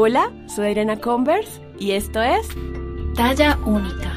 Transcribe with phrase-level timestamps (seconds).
[0.00, 2.46] Hola, soy Irena Converse y esto es
[3.16, 4.14] Talla Única.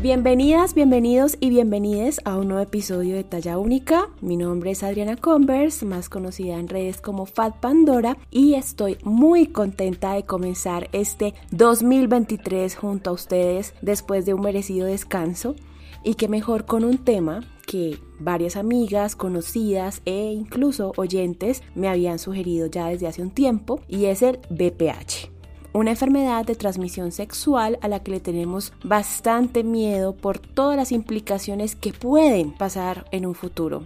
[0.00, 4.08] Bienvenidas, bienvenidos y bienvenides a un nuevo episodio de Talla Única.
[4.22, 9.48] Mi nombre es Adriana Converse, más conocida en redes como Fat Pandora, y estoy muy
[9.48, 15.54] contenta de comenzar este 2023 junto a ustedes después de un merecido descanso.
[16.02, 22.18] Y que mejor con un tema que varias amigas, conocidas e incluso oyentes me habían
[22.18, 25.32] sugerido ya desde hace un tiempo, y es el BPH
[25.74, 30.92] una enfermedad de transmisión sexual a la que le tenemos bastante miedo por todas las
[30.92, 33.84] implicaciones que pueden pasar en un futuro.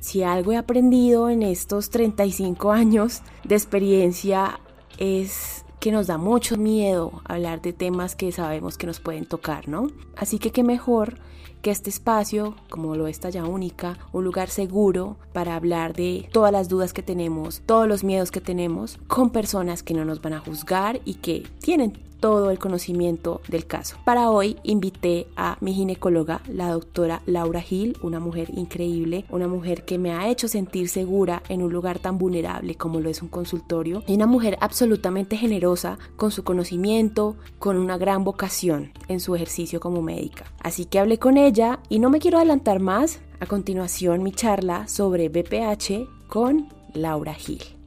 [0.00, 4.58] Si algo he aprendido en estos 35 años de experiencia
[4.98, 9.68] es que nos da mucho miedo hablar de temas que sabemos que nos pueden tocar,
[9.68, 9.88] ¿no?
[10.16, 11.18] Así que qué mejor
[11.62, 16.52] que este espacio, como lo está ya única, un lugar seguro para hablar de todas
[16.52, 20.34] las dudas que tenemos, todos los miedos que tenemos, con personas que no nos van
[20.34, 23.96] a juzgar y que tienen todo el conocimiento del caso.
[24.04, 29.84] Para hoy invité a mi ginecóloga, la doctora Laura Gil, una mujer increíble, una mujer
[29.84, 33.28] que me ha hecho sentir segura en un lugar tan vulnerable como lo es un
[33.28, 39.34] consultorio, y una mujer absolutamente generosa con su conocimiento, con una gran vocación en su
[39.34, 40.44] ejercicio como médica.
[40.60, 43.20] Así que hablé con ella y no me quiero adelantar más.
[43.40, 47.81] A continuación mi charla sobre BPH con Laura Gil.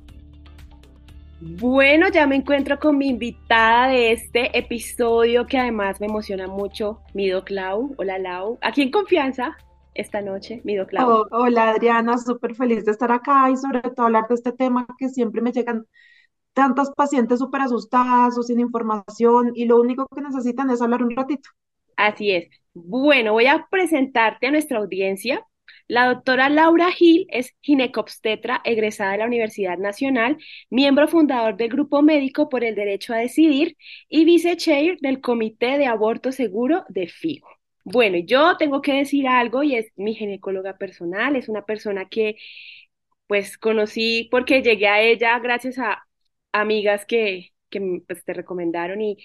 [1.48, 7.02] Bueno, ya me encuentro con mi invitada de este episodio que además me emociona mucho,
[7.14, 7.94] mi Doc Lau.
[8.00, 8.58] Hola Lau.
[8.64, 9.56] Aquí en confianza
[9.94, 11.08] esta noche, mi Doc Lau.
[11.08, 14.88] Oh, hola Adriana, súper feliz de estar acá y sobre todo hablar de este tema
[14.98, 15.86] que siempre me llegan
[16.54, 21.16] tantas pacientes súper asustadas o sin información y lo único que necesitan es hablar un
[21.16, 21.52] ratito.
[21.96, 22.50] Así es.
[22.74, 25.46] Bueno, voy a presentarte a nuestra audiencia.
[25.88, 30.38] La doctora Laura Gil es ginecobstetra egresada de la Universidad Nacional,
[30.70, 33.78] miembro fundador del Grupo Médico por el Derecho a Decidir
[34.10, 37.50] y vice-chair del Comité de Aborto Seguro de FIGO.
[37.84, 42.38] Bueno, yo tengo que decir algo y es mi ginecóloga personal, es una persona que
[43.28, 46.06] pues conocí porque llegué a ella gracias a
[46.52, 49.18] amigas que, que pues, te recomendaron y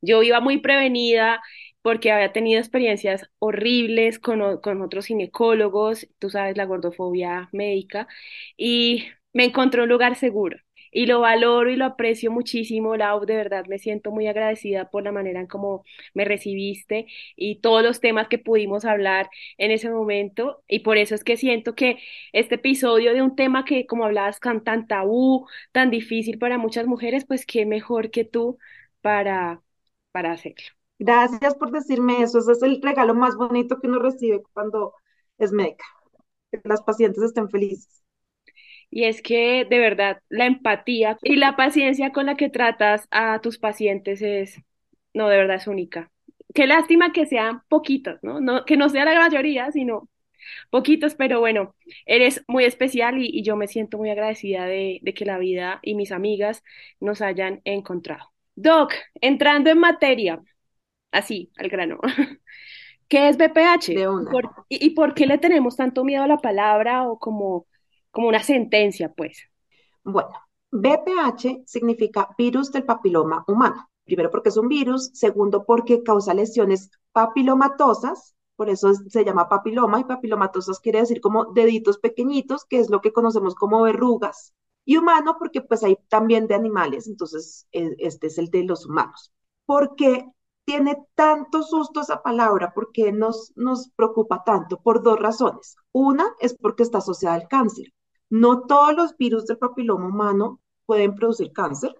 [0.00, 1.40] yo iba muy prevenida
[1.88, 8.06] porque había tenido experiencias horribles con, otros ginecólogos, tú sabes, la gordofobia médica,
[8.58, 10.58] y me encontré un lugar seguro.
[10.90, 15.02] Y lo valoro y lo aprecio muchísimo, Lau, de verdad me siento muy agradecida por
[15.02, 15.82] la manera en cómo
[16.14, 17.06] me recibiste
[17.36, 20.62] y todos los temas que pudimos hablar en ese momento.
[20.68, 21.98] Y por eso es que siento que
[22.32, 26.86] este episodio de un tema que, como hablabas, tan, tan tabú, tan difícil para muchas
[26.86, 28.58] mujeres, pues qué mejor que tú
[29.00, 29.62] para,
[30.12, 30.77] para hacerlo.
[30.98, 32.38] Gracias por decirme eso.
[32.38, 34.94] Ese es el regalo más bonito que uno recibe cuando
[35.38, 35.84] es médica.
[36.50, 38.02] Que las pacientes estén felices.
[38.90, 43.40] Y es que de verdad la empatía y la paciencia con la que tratas a
[43.40, 44.60] tus pacientes es,
[45.14, 46.10] no, de verdad es única.
[46.54, 48.64] Qué lástima que sean poquitos, ¿no?
[48.64, 50.08] que no sea la mayoría, sino
[50.70, 51.74] poquitos, pero bueno,
[52.06, 55.94] eres muy especial y, yo me siento muy agradecida de, de que la vida y
[55.94, 56.64] mis amigas
[57.00, 58.32] nos hayan encontrado.
[58.54, 60.40] Doc, entrando en materia,
[61.10, 61.98] así, al grano.
[63.08, 63.88] ¿Qué es BPH?
[64.68, 67.66] y, por qué le tenemos tanto miedo a la palabra o como,
[68.10, 69.38] como una sentencia, pues?
[70.04, 70.30] Bueno,
[70.70, 73.88] BPH significa virus del papiloma humano.
[74.04, 80.00] Primero porque es un virus, segundo porque causa lesiones papilomatosas, por eso se llama papiloma
[80.00, 84.54] y papilomatosas quiere decir como deditos pequeñitos, que es lo que conocemos como verrugas.
[84.84, 88.86] Y humano porque pues hay también de animales, entonces e, este es el de los
[88.86, 89.32] humanos.
[89.66, 90.26] Porque
[90.68, 92.74] tiene tanto susto esa palabra?
[92.74, 94.78] ¿Por qué nos, nos preocupa tanto?
[94.78, 95.76] Por dos razones.
[95.92, 97.94] Una es porque está asociada al cáncer.
[98.28, 101.98] No todos los virus del papiloma humano pueden producir cáncer,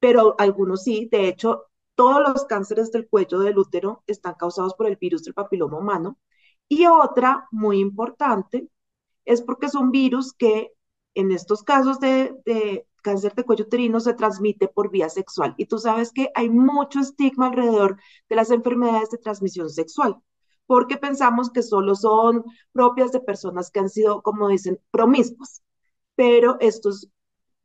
[0.00, 1.08] pero algunos sí.
[1.12, 5.34] De hecho, todos los cánceres del cuello del útero están causados por el virus del
[5.34, 6.18] papiloma humano.
[6.68, 8.68] Y otra, muy importante,
[9.26, 10.72] es porque son virus que
[11.14, 15.54] en estos casos de cáncer de cuello uterino se transmite por vía sexual.
[15.56, 17.98] Y tú sabes que hay mucho estigma alrededor
[18.28, 20.16] de las enfermedades de transmisión sexual,
[20.66, 25.62] porque pensamos que solo son propias de personas que han sido, como dicen, promiscuas.
[26.14, 27.08] Pero esto es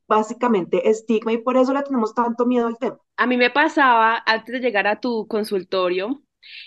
[0.06, 2.98] básicamente estigma y por eso le tenemos tanto miedo al tema.
[3.16, 6.22] A mí me pasaba antes de llegar a tu consultorio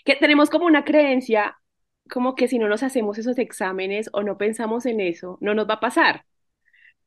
[0.06, 1.56] que tenemos como una creencia
[2.10, 5.70] como que si no nos hacemos esos exámenes o no pensamos en eso, no nos
[5.70, 6.26] va a pasar,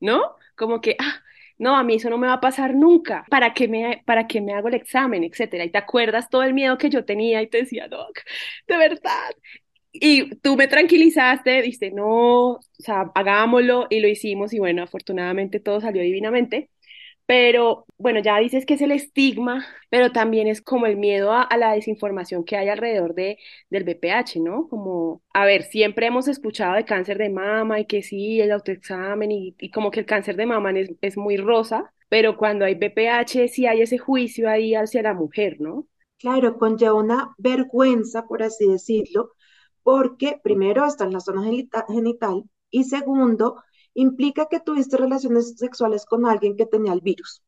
[0.01, 0.37] ¿no?
[0.57, 1.23] Como que, ah,
[1.61, 4.41] no, a mí eso no me va a pasar nunca, ¿para qué me, para qué
[4.41, 5.65] me hago el examen, etcétera?
[5.65, 8.21] Y te acuerdas todo el miedo que yo tenía y te decía, Doc,
[8.69, 9.31] de verdad.
[9.93, 15.61] Y tú me tranquilizaste, dijiste, no, o sea, hagámoslo y lo hicimos y bueno, afortunadamente
[15.61, 16.71] todo salió divinamente.
[17.31, 21.47] Pero bueno, ya dices que es el estigma, pero también es como el miedo a,
[21.56, 23.38] la desinformación que hay alrededor de,
[23.71, 24.67] del BPH, ¿no?
[24.69, 29.31] Como, a ver, siempre hemos escuchado de cáncer de mama y que sí, el autoexamen
[29.31, 33.47] y, como que el cáncer de mama es, es muy rosa, pero cuando hay BPH
[33.49, 35.87] sí hay ese juicio ahí hacia la mujer, ¿no?
[36.19, 39.31] Claro, conlleva una vergüenza, por así decirlo,
[39.83, 43.62] porque primero está en la zona genita- genital y segundo,
[43.94, 47.42] implica que tuviste relaciones sexuales con alguien que tenía el virus.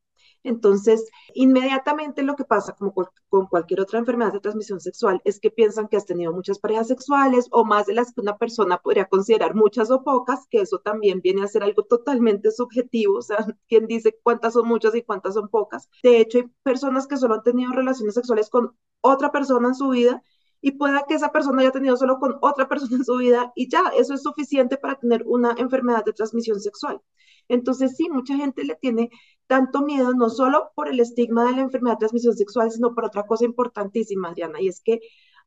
[0.44, 2.92] Entonces, inmediatamente lo que pasa, como
[3.28, 6.88] con cualquier otra enfermedad de transmisión sexual, es que piensan que has tenido muchas parejas
[6.88, 10.80] sexuales o más de las que una persona podría considerar muchas o pocas, que eso
[10.80, 13.36] también viene a ser algo totalmente subjetivo, o sea,
[13.68, 15.88] quién dice cuántas son muchas y cuántas son pocas.
[16.02, 19.90] De hecho, hay personas que solo han tenido relaciones sexuales con otra persona en su
[19.90, 20.22] vida
[20.62, 23.69] y pueda que esa persona haya tenido solo con otra persona en su vida y
[23.69, 27.03] ya, eso es suficiente para tener una enfermedad de transmisión sexual.
[27.49, 29.11] Entonces, sí, mucha gente le tiene
[29.47, 33.05] tanto miedo, no solo por el estigma de la enfermedad de transmisión sexual, sino por
[33.05, 35.00] otra cosa importantísima, Adriana, y es que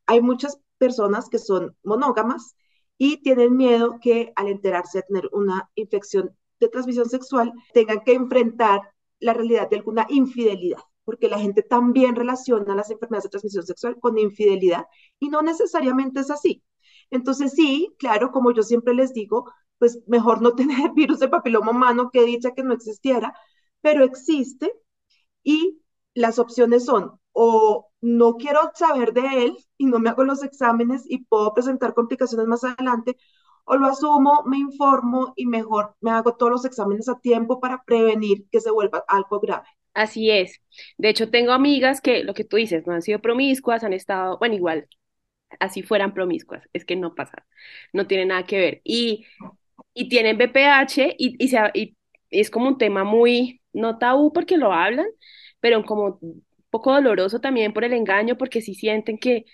[0.06, 2.56] hay muchas personas que son monógamas
[2.98, 8.14] y tienen miedo que al enterarse de tener una infección de transmisión sexual tengan que
[8.14, 8.82] enfrentar
[9.20, 13.98] la realidad de alguna infidelidad, porque la gente también relaciona las enfermedades de transmisión sexual
[14.00, 14.86] con infidelidad
[15.20, 16.64] y no necesariamente es así.
[17.12, 19.46] Entonces, sí, claro, como yo siempre les digo,
[19.78, 23.34] pues mejor no tener virus de papiloma humano que dicha que no existiera,
[23.82, 24.72] pero existe
[25.44, 25.82] y
[26.14, 31.04] las opciones son o no quiero saber de él y no me hago los exámenes
[31.08, 33.18] y puedo presentar complicaciones más adelante,
[33.66, 37.84] o lo asumo, me informo y mejor me hago todos los exámenes a tiempo para
[37.84, 39.68] prevenir que se vuelva algo grave.
[39.96, 40.62] Así es.
[41.00, 44.38] De hecho, tengo amigas que lo que tú dices, no han sido promiscuas, han estado,
[44.40, 44.88] bueno, igual,
[45.60, 47.46] así fueran promiscuas, es que no pasa,
[47.94, 48.82] no tiene nada que ver.
[48.86, 49.26] Y,
[49.94, 51.60] y tienen BPH y, y, se,
[52.32, 55.08] es como un tema muy, no tabú porque lo hablan,
[55.62, 59.46] pero como un poco doloroso también por el engaño, porque si sienten que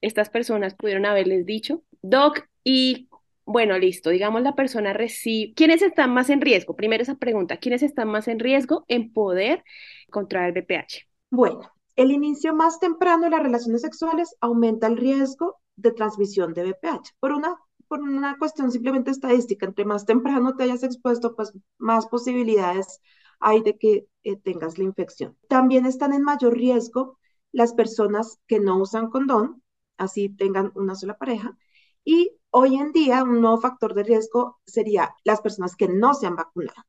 [0.00, 3.08] estas personas pudieron haberles dicho, Doc, y
[3.46, 6.76] bueno, listo, digamos la persona recibe, ¿quiénes están más en riesgo?
[6.76, 9.62] Primero esa pregunta, ¿quiénes están más en riesgo en poder
[10.10, 11.06] contraer BPH?
[11.30, 11.60] Bueno,
[11.96, 17.14] el inicio más temprano de las relaciones sexuales aumenta el riesgo de transmisión de BPH
[17.20, 17.56] por una,
[17.88, 19.66] por una cuestión simplemente estadística.
[19.66, 23.00] Entre más temprano te hayas expuesto, pues más posibilidades
[23.40, 25.36] hay de que eh, tengas la infección.
[25.48, 27.18] También están en mayor riesgo
[27.52, 29.62] las personas que no usan condón,
[29.96, 31.56] así tengan una sola pareja.
[32.04, 36.26] Y hoy en día un nuevo factor de riesgo sería las personas que no se
[36.26, 36.82] han vacunado.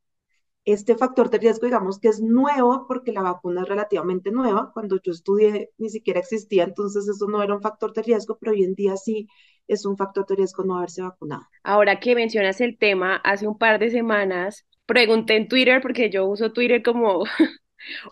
[0.66, 4.72] Este factor de riesgo, digamos que es nuevo porque la vacuna es relativamente nueva.
[4.74, 8.52] Cuando yo estudié ni siquiera existía, entonces eso no era un factor de riesgo, pero
[8.52, 9.28] hoy en día sí
[9.68, 11.44] es un factor de riesgo no haberse vacunado.
[11.64, 16.26] Ahora que mencionas el tema, hace un par de semanas pregunté en Twitter, porque yo
[16.26, 17.24] uso Twitter como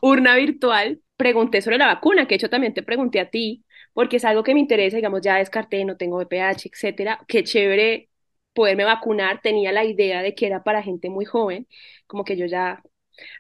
[0.01, 4.17] urna virtual, pregunté sobre la vacuna, que de hecho también te pregunté a ti, porque
[4.17, 8.09] es algo que me interesa, digamos, ya descarté, no tengo VPH, etcétera, qué chévere
[8.53, 11.67] poderme vacunar, tenía la idea de que era para gente muy joven,
[12.07, 12.83] como que yo ya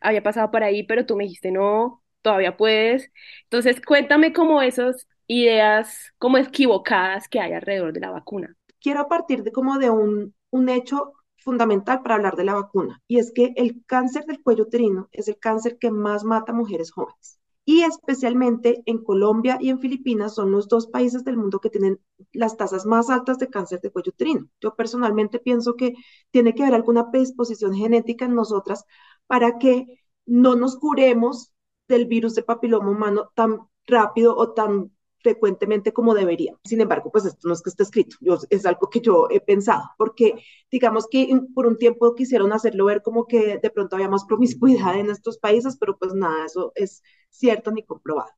[0.01, 3.11] había pasado por ahí, pero tú me dijiste, no, todavía puedes.
[3.43, 8.55] Entonces, cuéntame como esas ideas como equivocadas que hay alrededor de la vacuna.
[8.79, 13.19] Quiero partir de como de un, un hecho fundamental para hablar de la vacuna, y
[13.19, 16.91] es que el cáncer del cuello uterino es el cáncer que más mata a mujeres
[16.91, 17.39] jóvenes.
[17.65, 21.99] Y especialmente en Colombia y en Filipinas son los dos países del mundo que tienen
[22.33, 24.47] las tasas más altas de cáncer de cuello uterino.
[24.59, 25.93] Yo personalmente pienso que
[26.31, 28.83] tiene que haber alguna predisposición genética en nosotras
[29.27, 29.85] para que
[30.25, 31.53] no nos curemos
[31.87, 34.91] del virus de papiloma humano tan rápido o tan
[35.23, 36.55] frecuentemente como debería.
[36.63, 39.39] Sin embargo, pues esto no es que esté escrito, yo, es algo que yo he
[39.39, 40.35] pensado, porque
[40.71, 44.99] digamos que por un tiempo quisieron hacerlo ver como que de pronto había más promiscuidad
[44.99, 48.29] en estos países, pero pues nada, eso es cierto ni comprobado.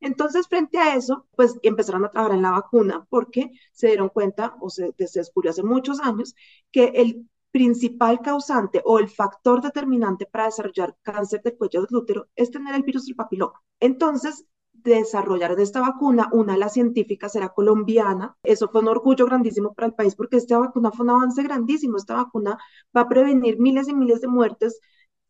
[0.00, 4.56] Entonces, frente a eso, pues empezaron a trabajar en la vacuna porque se dieron cuenta,
[4.60, 6.34] o se, se descubrió hace muchos años,
[6.72, 12.28] que el principal causante o el factor determinante para desarrollar cáncer del cuello del útero
[12.34, 13.62] es tener el virus del papiloma.
[13.78, 14.46] Entonces,
[14.84, 19.86] desarrollar esta vacuna, una de las científicas era colombiana, eso fue un orgullo grandísimo para
[19.88, 22.58] el país porque esta vacuna fue un avance grandísimo, esta vacuna
[22.96, 24.80] va a prevenir miles y miles de muertes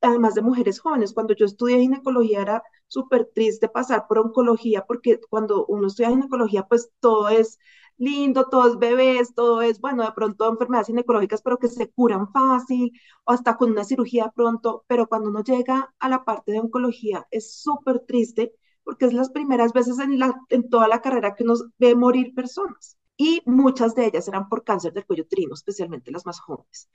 [0.00, 1.12] además de mujeres jóvenes.
[1.12, 6.64] Cuando yo estudié ginecología era súper triste pasar por oncología porque cuando uno estudia ginecología
[6.68, 7.59] pues todo es
[7.99, 12.32] lindo, todo es bebés, todo es, bueno, de pronto enfermedades ginecológicas, pero que se curan
[12.32, 12.92] fácil,
[13.25, 17.26] o hasta con una cirugía pronto, pero cuando uno llega a la parte de oncología
[17.30, 21.94] es súper triste porque es las primeras veces en, toda la carrera que nos ve
[21.94, 22.98] morir personas.
[23.16, 26.88] y muchas de ellas eran por cáncer del cuello uterino, especialmente las más jóvenes.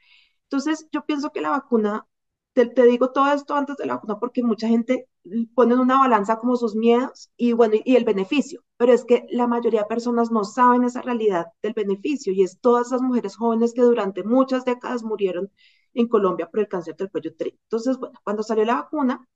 [0.44, 2.08] Entonces, yo pienso que la vacuna,
[2.53, 5.08] te, te, digo todo esto antes de la vacuna porque mucha gente
[5.56, 9.25] pone en una balanza como sus miedos y bueno, y el beneficio, pero es que
[9.29, 13.36] la mayoría de personas no saben esa realidad del beneficio y es todas esas mujeres
[13.36, 15.51] jóvenes que durante muchas décadas murieron
[15.94, 17.58] en Colombia por el cáncer del cuello uterino.
[17.63, 19.27] Entonces, bueno, cuando salió la vacuna,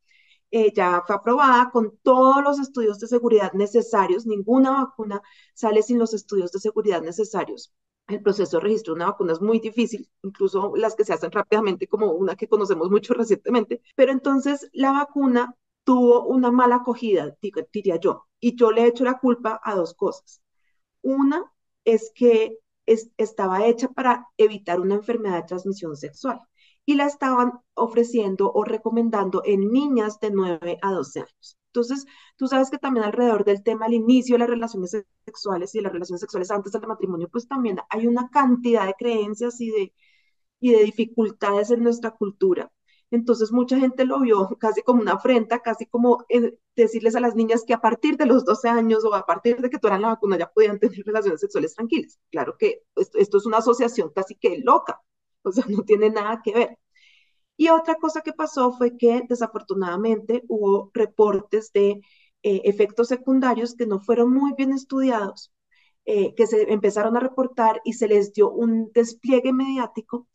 [0.51, 4.25] eh, ya fue aprobada con todos los estudios de seguridad necesarios.
[4.25, 5.21] Ninguna vacuna
[5.53, 7.73] sale sin los estudios de seguridad necesarios.
[8.07, 11.31] El proceso de registro de una vacuna es muy difícil, incluso las que se hacen
[11.31, 13.81] rápidamente, como una que conocemos mucho recientemente.
[13.95, 17.35] Pero entonces la vacuna tuvo una mala acogida,
[17.71, 20.41] diría yo, y yo le echo la culpa a dos cosas.
[21.01, 21.51] Una
[21.85, 22.59] es que
[23.17, 26.41] estaba hecha para evitar una enfermedad de transmisión sexual
[26.91, 31.57] y la estaban ofreciendo o recomendando en niñas de 9 a 12 años.
[31.67, 32.05] Entonces,
[32.37, 34.91] tú sabes que también alrededor del tema al inicio de las relaciones
[35.25, 38.93] sexuales y de las relaciones sexuales antes del matrimonio, pues también hay una cantidad de
[38.95, 39.93] creencias y de,
[40.59, 42.71] y de dificultades en nuestra cultura.
[43.11, 47.35] Entonces, mucha gente lo vio casi como una afrenta, casi como eh, decirles a las
[47.35, 50.09] niñas que a partir de los 12 años o a partir de que tuvieran la
[50.09, 52.19] vacuna ya podían tener relaciones sexuales tranquilas.
[52.31, 55.01] Claro que esto, esto es una asociación casi que loca,
[55.43, 56.77] o sea, no tiene nada que ver.
[57.61, 62.01] Y otra cosa que pasó fue que desafortunadamente hubo reportes de
[62.41, 65.53] eh, efectos secundarios que no fueron muy bien estudiados,
[66.05, 70.27] eh, que se empezaron a reportar y se les dio un despliegue mediático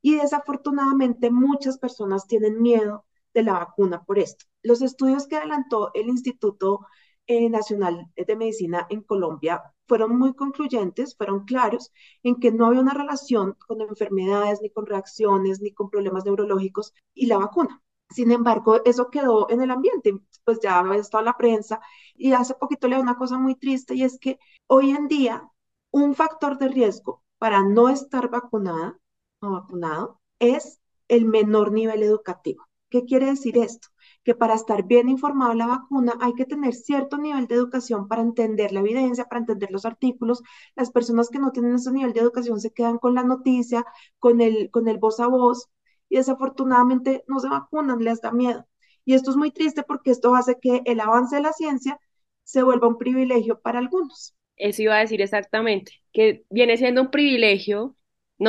[0.00, 4.46] y desafortunadamente muchas personas tienen miedo de la vacuna por esto.
[4.64, 6.80] Los estudios que adelantó el Instituto
[7.28, 12.80] eh, Nacional de Medicina en Colombia fueron muy concluyentes, fueron claros en que no había
[12.80, 17.82] una relación con enfermedades, ni con reacciones, ni con problemas neurológicos y la vacuna.
[18.10, 20.12] Sin embargo, eso quedó en el ambiente,
[20.44, 21.80] pues ya había estado la prensa
[22.14, 25.48] y hace poquito leí una cosa muy triste y es que hoy en día
[25.90, 28.98] un factor de riesgo para no estar vacunada
[29.40, 32.66] o vacunado es el menor nivel educativo.
[32.90, 33.88] ¿Qué quiere decir esto?
[34.24, 38.08] Que para estar bien informado de la vacuna hay que tener cierto nivel de educación
[38.08, 40.42] para entender la evidencia, para entender los artículos.
[40.76, 43.84] Las personas que no tienen ese nivel de educación se quedan con la noticia,
[44.18, 45.68] con el, con el voz a voz
[46.08, 48.66] y desafortunadamente no se vacunan, les da miedo.
[49.04, 51.98] Y esto es muy triste porque esto hace que el avance de la ciencia
[52.44, 54.34] se vuelva un privilegio para algunos.
[54.56, 57.96] Eso iba a decir exactamente, que viene siendo un privilegio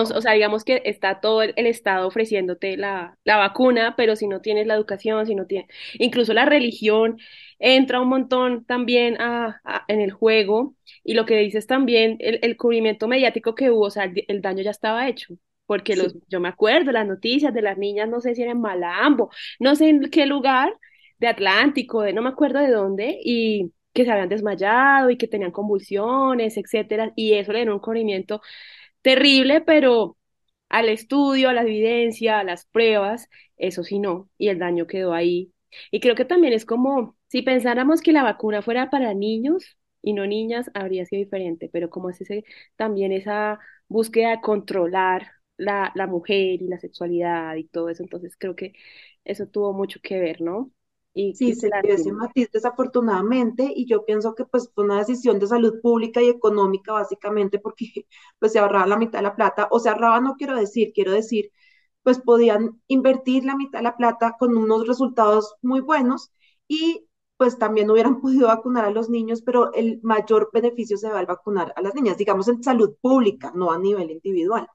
[0.01, 4.67] o sea, digamos que está todo el, Estado ofreciéndote la, vacuna, pero si no tienes
[4.67, 5.67] la educación, si no tienes,
[5.99, 7.17] incluso la religión
[7.59, 9.17] entra un montón también
[9.87, 14.11] en el juego y lo que dices también, el, cubrimiento mediático que hubo, o sea,
[14.27, 15.35] el, daño ya estaba hecho.
[15.65, 19.29] Porque los, yo me acuerdo las noticias de las niñas, no sé si eran Malambo,
[19.59, 20.73] no sé en qué lugar
[21.19, 25.27] de Atlántico, de no me acuerdo de dónde, y que se habían desmayado y que
[25.27, 28.41] tenían convulsiones, etcétera, y eso le dio un cubrimiento
[29.03, 30.17] terrible, pero
[30.69, 35.13] al estudio, a la evidencia, a las pruebas, eso sí no, y el daño quedó
[35.13, 35.53] ahí.
[35.91, 40.13] Y creo que también es como, si pensáramos que la vacuna fuera para niños y
[40.13, 42.45] no niñas, habría sido diferente, pero como es ese,
[42.77, 48.35] también esa búsqueda de controlar la, la mujer y la sexualidad y todo eso, entonces
[48.37, 48.73] creo que
[49.25, 50.71] eso tuvo mucho que ver, ¿no?
[51.15, 55.37] Y sí, se dio ese matiz desafortunadamente y yo pienso que pues fue una decisión
[55.39, 57.85] de salud pública y económica básicamente porque
[58.39, 61.11] pues se ahorraba la mitad de la plata, o se ahorraba no quiero decir, quiero
[61.11, 61.51] decir,
[62.03, 66.31] pues podían invertir la mitad de la plata con unos resultados muy buenos
[66.67, 71.19] y pues también hubieran podido vacunar a los niños, pero el mayor beneficio se va
[71.19, 74.67] al vacunar a las niñas, digamos en salud pública, no a nivel individual.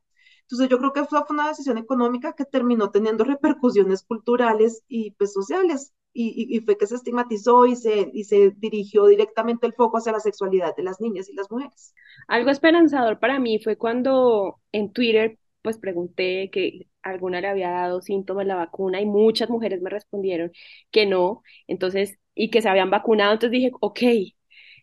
[0.42, 5.32] Entonces yo creo que fue una decisión económica que terminó teniendo repercusiones culturales y pues
[5.34, 10.12] sociales y, fue que se estigmatizó y se, y se dirigió directamente el foco hacia
[10.12, 11.94] la sexualidad de las niñas y las mujeres.
[12.26, 18.00] Algo esperanzador para mí fue cuando en Twitter pues pregunté que alguna le había dado
[18.00, 20.52] síntomas la vacuna y muchas mujeres me respondieron
[20.90, 24.00] que no, entonces, y que se habían vacunado, entonces dije, ok,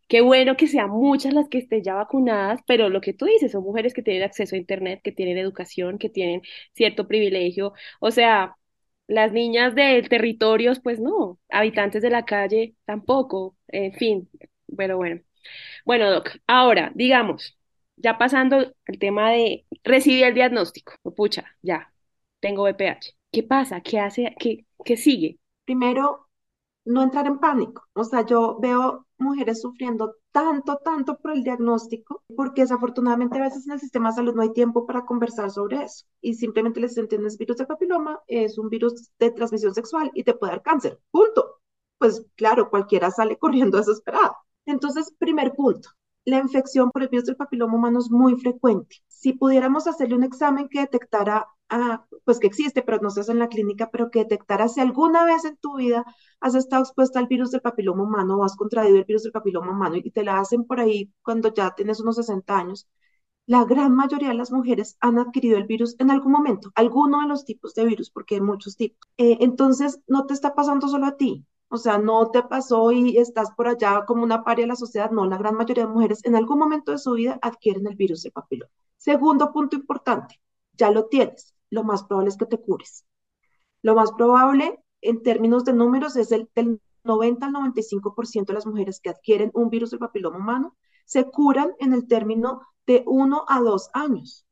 [0.07, 3.51] qué bueno que sean muchas las que estén ya vacunadas, pero lo que tú dices,
[3.51, 6.41] son mujeres que tienen acceso a Internet, que tienen educación, que tienen
[6.73, 8.55] cierto privilegio, o sea,
[9.07, 14.29] las niñas de territorios, pues no, habitantes de la calle tampoco, en fin,
[14.77, 15.21] pero bueno.
[15.85, 17.57] Bueno, Doc, ahora, digamos,
[17.97, 21.93] ya pasando el tema de recibir el diagnóstico, pucha, ya,
[22.39, 23.15] tengo BPH.
[23.31, 23.81] ¿Qué pasa?
[23.81, 24.35] ¿Qué hace?
[24.39, 25.39] ¿Qué, qué sigue?
[25.65, 26.27] Primero,
[26.85, 27.83] no entrar en pánico.
[27.93, 33.65] O sea, yo veo mujeres sufriendo tanto, tanto por el diagnóstico, porque desafortunadamente a veces
[33.65, 36.97] en el sistema de salud no hay tiempo para conversar sobre eso y simplemente les
[36.97, 40.99] entiendes virus de papiloma, es un virus de transmisión sexual y te puede dar cáncer,
[41.09, 41.61] punto.
[41.97, 44.35] Pues claro, cualquiera sale corriendo desesperado.
[44.65, 45.87] Entonces, primer punto,
[46.25, 48.97] la infección por el virus del papiloma humano es muy frecuente.
[49.07, 53.31] Si pudiéramos hacerle un examen que detectara, ah, pues que existe, pero no se hace
[53.31, 56.05] en la clínica, pero que detectara si alguna vez en tu vida
[56.39, 59.71] has estado expuesta al virus del papiloma humano o has contraído el virus del papiloma
[59.71, 62.87] humano y te la hacen por ahí cuando ya tienes unos 60 años,
[63.47, 67.27] la gran mayoría de las mujeres han adquirido el virus en algún momento, alguno de
[67.27, 68.99] los tipos de virus, porque hay muchos tipos.
[69.17, 73.17] Eh, entonces, no te está pasando solo a ti, o sea, no te pasó y
[73.17, 75.11] estás por allá como una paria de la sociedad.
[75.11, 78.23] No, la gran mayoría de mujeres en algún momento de su vida adquieren el virus
[78.23, 78.71] de papiloma.
[78.97, 80.41] Segundo punto importante,
[80.73, 81.53] ya lo tienes.
[81.69, 83.05] Lo más probable es que te cures.
[83.81, 88.65] Lo más probable en términos de números es el del 90 al 95% de las
[88.65, 93.45] mujeres que adquieren un virus del papiloma humano se curan en el término de uno
[93.47, 94.45] a dos años.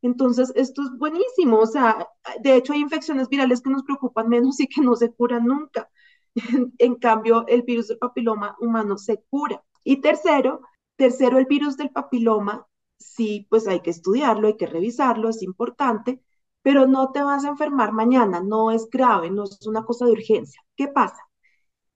[0.00, 1.58] Entonces, esto es buenísimo.
[1.58, 2.08] O sea,
[2.40, 5.90] de hecho, hay infecciones virales que nos preocupan menos y que no se curan nunca.
[6.78, 9.62] En cambio, el virus del papiloma humano se cura.
[9.84, 10.60] Y tercero,
[10.96, 12.66] tercero, el virus del papiloma,
[12.98, 16.22] sí, pues hay que estudiarlo, hay que revisarlo, es importante,
[16.62, 20.12] pero no te vas a enfermar mañana, no es grave, no es una cosa de
[20.12, 20.60] urgencia.
[20.76, 21.18] ¿Qué pasa?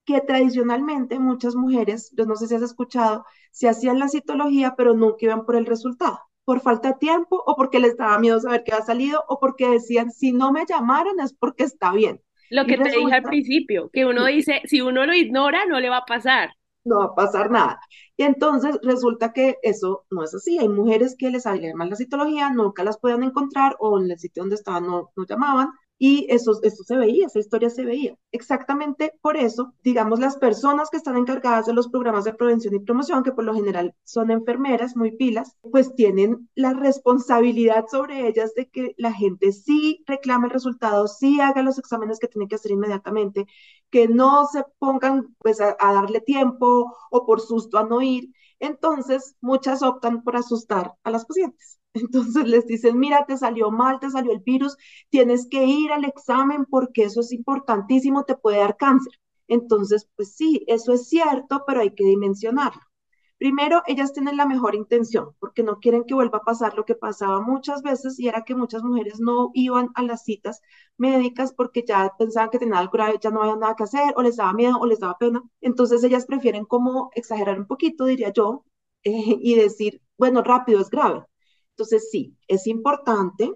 [0.04, 4.94] Que tradicionalmente muchas mujeres, yo no sé si has escuchado, se hacían la citología, pero
[4.94, 8.64] nunca iban por el resultado por falta de tiempo o porque les daba miedo saber
[8.64, 12.20] qué ha salido o porque decían, si no me llamaron es porque está bien.
[12.52, 15.88] Lo que te dije al principio, que uno dice, si uno lo ignora, no le
[15.88, 16.50] va a pasar.
[16.84, 17.80] No va a pasar nada.
[18.16, 20.58] Y entonces resulta que eso no es así.
[20.58, 24.18] Hay mujeres que les sale mal la citología, nunca las pueden encontrar o en el
[24.18, 25.68] sitio donde estaban no, no llamaban
[25.98, 28.16] y eso, eso se veía, esa historia se veía.
[28.32, 32.80] Exactamente por eso, digamos, las personas que están encargadas de los programas de prevención y
[32.80, 38.52] promoción, que por lo general son enfermeras muy pilas, pues tienen la responsabilidad sobre ellas
[38.54, 42.56] de que la gente sí reclame el resultado, sí haga los exámenes que tiene que
[42.56, 43.46] hacer inmediatamente,
[43.90, 48.32] que no se pongan pues a, a darle tiempo o por susto a no ir.
[48.58, 51.78] Entonces, muchas optan por asustar a las pacientes.
[51.94, 54.76] Entonces les dicen, mira, te salió mal, te salió el virus,
[55.10, 59.12] tienes que ir al examen porque eso es importantísimo, te puede dar cáncer.
[59.48, 62.80] Entonces, pues sí, eso es cierto, pero hay que dimensionarlo.
[63.38, 66.94] Primero, ellas tienen la mejor intención, porque no quieren que vuelva a pasar lo que
[66.94, 70.60] pasaba muchas veces y era que muchas mujeres no iban a las citas
[70.96, 74.22] médicas porque ya pensaban que tenían algo grave, ya no había nada que hacer, o
[74.22, 75.42] les daba miedo, o les daba pena.
[75.60, 78.64] Entonces, ellas prefieren como exagerar un poquito, diría yo,
[79.04, 81.24] eh, y decir, bueno, rápido, es grave.
[81.82, 83.52] Entonces, sí, es importante.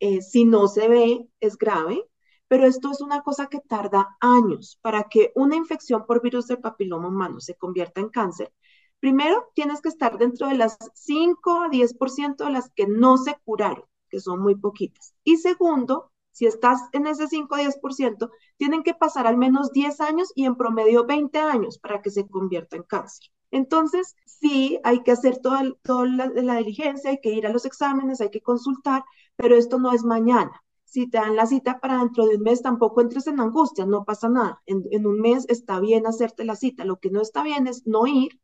[0.00, 2.04] Eh, si no se ve, es grave,
[2.48, 6.58] pero esto es una cosa que tarda años para que una infección por virus del
[6.58, 8.52] papiloma humano se convierta en cáncer.
[8.98, 13.36] Primero, tienes que estar dentro de las 5 a 10% de las que no se
[13.44, 15.14] curaron, que son muy poquitas.
[15.22, 20.00] Y segundo, si estás en ese 5 a 10%, tienen que pasar al menos 10
[20.00, 23.28] años y en promedio 20 años para que se convierta en cáncer.
[23.52, 28.20] Entonces, sí, hay que hacer toda, toda la, diligencia, hay que ir a los exámenes,
[28.20, 29.04] hay que consultar,
[29.36, 30.50] pero esto no es mañana.
[30.84, 34.04] Si te dan la cita para dentro de un mes, tampoco entres en angustia, no
[34.04, 34.62] pasa nada.
[34.66, 36.84] En, en un mes está bien hacerte la cita.
[36.84, 38.40] Lo que no está bien es no ir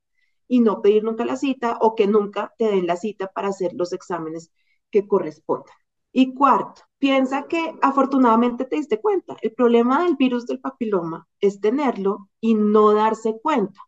[0.47, 3.73] y no pedir nunca la cita o que nunca te den la cita para hacer
[3.75, 4.51] los exámenes
[4.91, 5.75] que correspondan.
[6.13, 9.37] Y cuarto, piensa que afortunadamente te diste cuenta.
[9.43, 13.81] El problema del virus del papiloma es tenerlo y no darse cuenta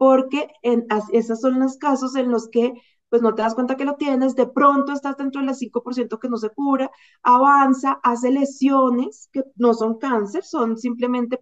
[0.00, 2.72] porque en, esos son los casos en los que
[3.10, 6.30] pues no te das cuenta que lo tienes, de pronto estás dentro del 5% que
[6.30, 6.90] no se cura,
[7.22, 11.38] avanza, hace lesiones que no son cáncer, son simplemente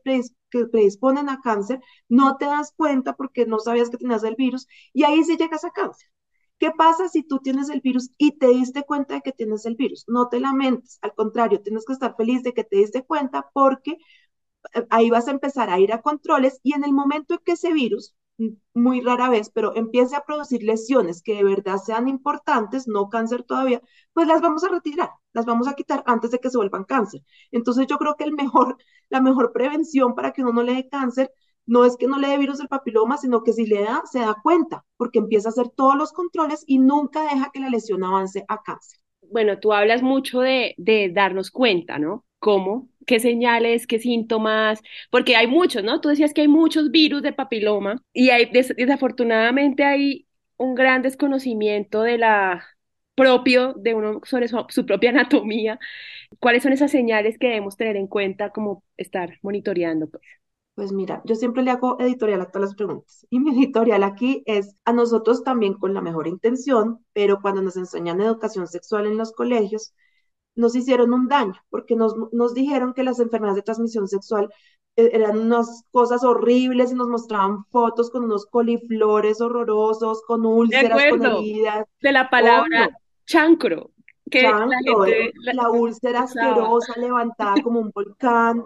[0.51, 4.67] que predisponen a cáncer, no te das cuenta porque no sabías que tenías el virus
[4.93, 6.09] y ahí sí llegas a cáncer.
[6.59, 9.77] ¿Qué pasa si tú tienes el virus y te diste cuenta de que tienes el
[9.77, 10.05] virus?
[10.09, 13.99] No te lamentes, al contrario, tienes que estar feliz de que te diste cuenta porque
[14.75, 17.53] eh, ahí vas a empezar a ir a controles y en el momento en que
[17.53, 18.17] ese virus
[18.75, 23.43] muy rara vez, pero empiece a producir lesiones que de verdad sean importantes, no cáncer
[23.43, 26.85] todavía, pues las vamos a retirar, las vamos a quitar antes de que se vuelvan
[26.85, 27.23] cáncer.
[27.51, 28.77] Entonces yo creo que el mejor,
[29.11, 31.33] la mejor prevención para que uno no le dé cáncer
[31.67, 34.21] no es que no le dé virus del papiloma, sino que si le da, se
[34.21, 38.03] da cuenta, porque empieza a hacer todos los controles y nunca deja que la lesión
[38.05, 38.99] avance a cáncer.
[39.31, 42.25] Bueno, tú hablas mucho de, de darnos cuenta, ¿no?
[42.39, 42.89] ¿Cómo?
[43.07, 43.87] ¿Qué señales?
[43.87, 44.81] ¿Qué síntomas?
[45.11, 46.01] Porque hay muchos, ¿no?
[46.01, 52.03] Tú decías que hay muchos virus de papiloma y hay, desafortunadamente hay un gran desconocimiento
[52.03, 52.65] de la
[53.15, 55.79] propio de uno sobre su, su, propia anatomía.
[56.41, 60.09] ¿Cuáles son esas señales que debemos tener en cuenta como estar monitoreando?
[60.09, 60.23] Pues?
[60.79, 63.27] Pues mira, yo siempre le hago editorial a todas las preguntas.
[63.31, 67.77] Y mi editorial aquí es a nosotros también con la mejor intención, pero cuando nos
[67.77, 69.93] enseñan educación sexual en los colegios,
[70.59, 74.53] nos hicieron un daño, porque nos, nos dijeron que las enfermedades de transmisión sexual
[74.97, 81.11] e, eran unas cosas horribles y nos mostraban fotos con unos coliflores horrorosos, con úlceras,
[81.11, 81.87] con heridas.
[82.03, 82.91] De la palabra
[83.25, 83.93] chancro.
[84.29, 85.07] Que chancro,
[85.45, 88.65] la, la, úlcera asquerosa levantada como un volcán.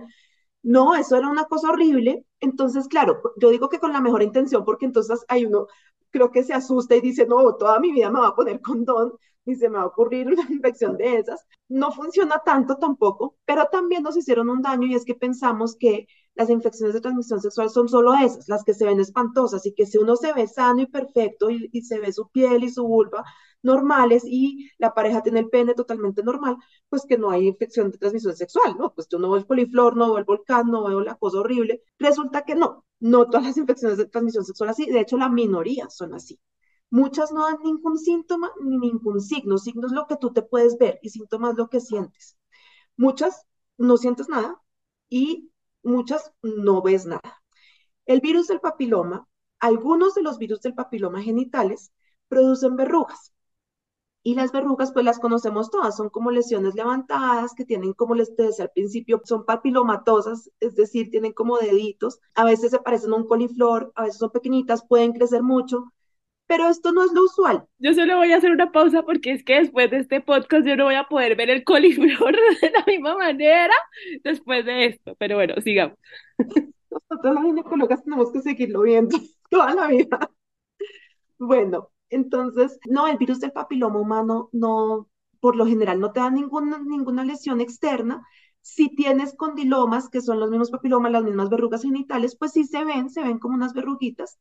[0.62, 2.24] No, eso era una cosa horrible.
[2.40, 5.66] Entonces, claro, yo digo que con la mejor intención, porque entonces hay uno,
[6.10, 9.12] creo que se asusta y dice, no, toda mi vida me va a poner condón
[9.44, 11.44] y se me va a ocurrir una infección de esas.
[11.68, 16.06] No funciona tanto tampoco, pero también nos hicieron un daño y es que pensamos que
[16.34, 19.86] las infecciones de transmisión sexual son solo esas, las que se ven espantosas y que
[19.86, 22.86] si uno se ve sano y perfecto y, y se ve su piel y su
[22.86, 23.24] vulva
[23.62, 26.56] normales y la pareja tiene el pene totalmente normal,
[26.88, 28.92] pues que no hay infección de transmisión sexual, ¿no?
[28.94, 31.82] Pues yo no veo el coliflor, no veo el volcán, no veo la cosa horrible.
[31.98, 35.88] Resulta que no, no todas las infecciones de transmisión sexual así, de hecho la minoría
[35.90, 36.38] son así.
[36.92, 39.56] Muchas no dan ningún síntoma ni ningún signo.
[39.56, 42.36] Signo es lo que tú te puedes ver y síntomas lo que sientes.
[42.98, 43.46] Muchas
[43.78, 44.60] no sientes nada
[45.08, 45.50] y
[45.82, 47.42] muchas no ves nada.
[48.04, 49.26] El virus del papiloma,
[49.58, 51.92] algunos de los virus del papiloma genitales
[52.28, 53.32] producen verrugas.
[54.22, 58.36] Y las verrugas, pues las conocemos todas, son como lesiones levantadas que tienen, como les
[58.36, 62.20] decía al principio, son papilomatosas, es decir, tienen como deditos.
[62.34, 65.94] A veces se parecen a un coliflor, a veces son pequeñitas, pueden crecer mucho,
[66.52, 67.66] pero esto no es lo usual.
[67.78, 70.76] Yo solo voy a hacer una pausa porque es que después de este podcast yo
[70.76, 73.72] no voy a poder ver el coliflor de la misma manera
[74.22, 75.96] después de esto, pero bueno, sigamos.
[76.36, 79.16] Nosotros las ginecólogas tenemos que seguirlo viendo
[79.50, 80.30] toda la vida.
[81.38, 85.08] Bueno, entonces, no, el virus del papiloma humano no,
[85.40, 88.26] por lo general, no te da ninguna, ninguna lesión externa.
[88.60, 92.84] Si tienes condilomas, que son los mismos papilomas, las mismas verrugas genitales, pues sí se
[92.84, 94.38] ven, se ven como unas verruguitas.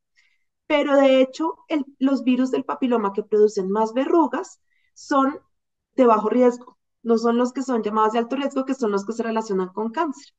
[0.72, 1.58] Pero de hecho,
[2.00, 4.62] los virus del papiloma que producen más verrugas
[4.94, 5.38] son
[5.98, 9.06] de bajo riesgo, no son los que son llamados de alto riesgo, que son los
[9.06, 10.34] que se relacionan con cáncer.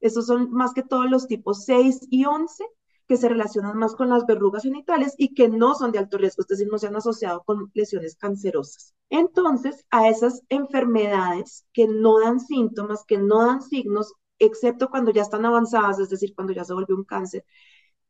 [0.00, 2.66] Esos son más que todos los tipos 6 y 11
[3.06, 6.42] que se relacionan más con las verrugas genitales y que no son de alto riesgo,
[6.42, 8.92] es decir, no se han asociado con lesiones cancerosas.
[9.08, 15.22] Entonces, a esas enfermedades que no dan síntomas, que no dan signos, excepto cuando ya
[15.22, 17.46] están avanzadas, es decir, cuando ya se volvió un cáncer,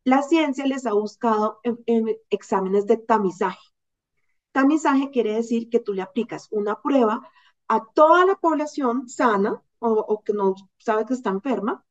[0.04, 3.60] la ciencia les ha buscado en, exámenes de tamizaje.
[4.52, 7.20] Tamizaje quiere decir que tú le aplicas una prueba
[7.68, 11.84] a toda la población sana o, o que no sabe que está enferma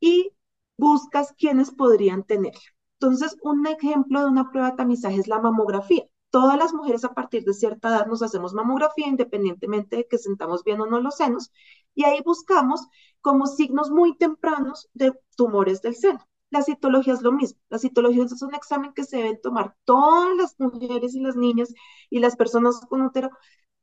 [0.00, 0.32] y
[0.76, 2.60] buscas quiénes podrían tenerla.
[3.00, 6.04] Entonces, un ejemplo de una prueba de tamizaje es la mamografía.
[6.30, 10.64] Todas las mujeres a partir de cierta edad nos hacemos mamografía independientemente de que sentamos
[10.64, 11.50] bien o no los senos
[11.94, 12.86] y ahí buscamos
[13.20, 16.29] como signos muy tempranos de tumores del seno.
[16.50, 17.60] La citología es lo mismo.
[17.68, 21.72] La citología es un examen que se deben tomar todas las mujeres y las niñas
[22.10, 23.30] y las personas con útero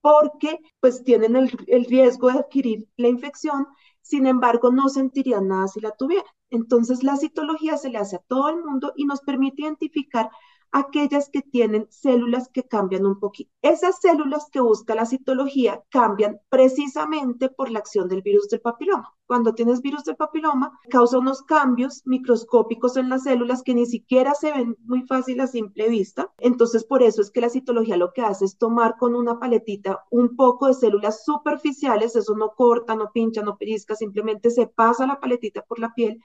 [0.02, 3.68] porque pues tienen el, el riesgo de adquirir la infección,
[4.02, 6.26] sin embargo no sentirían nada si la tuvieran.
[6.50, 10.30] Entonces, la citología se le hace a todo el mundo y nos permite identificar
[10.72, 13.52] aquellas que tienen células que cambian un poquito.
[13.62, 19.14] Esas células que busca la citología cambian precisamente por la acción del virus del papiloma.
[19.26, 24.34] Cuando tienes virus del papiloma, causa unos cambios microscópicos en las células que ni siquiera
[24.34, 26.32] se ven muy fácil a simple vista.
[26.38, 30.06] Entonces, por eso es que la citología lo que hace es tomar con una paletita
[30.12, 35.06] un poco de células superficiales, eso no corta, no pincha, no perisca, simplemente se pasa
[35.06, 36.22] la paletita por la piel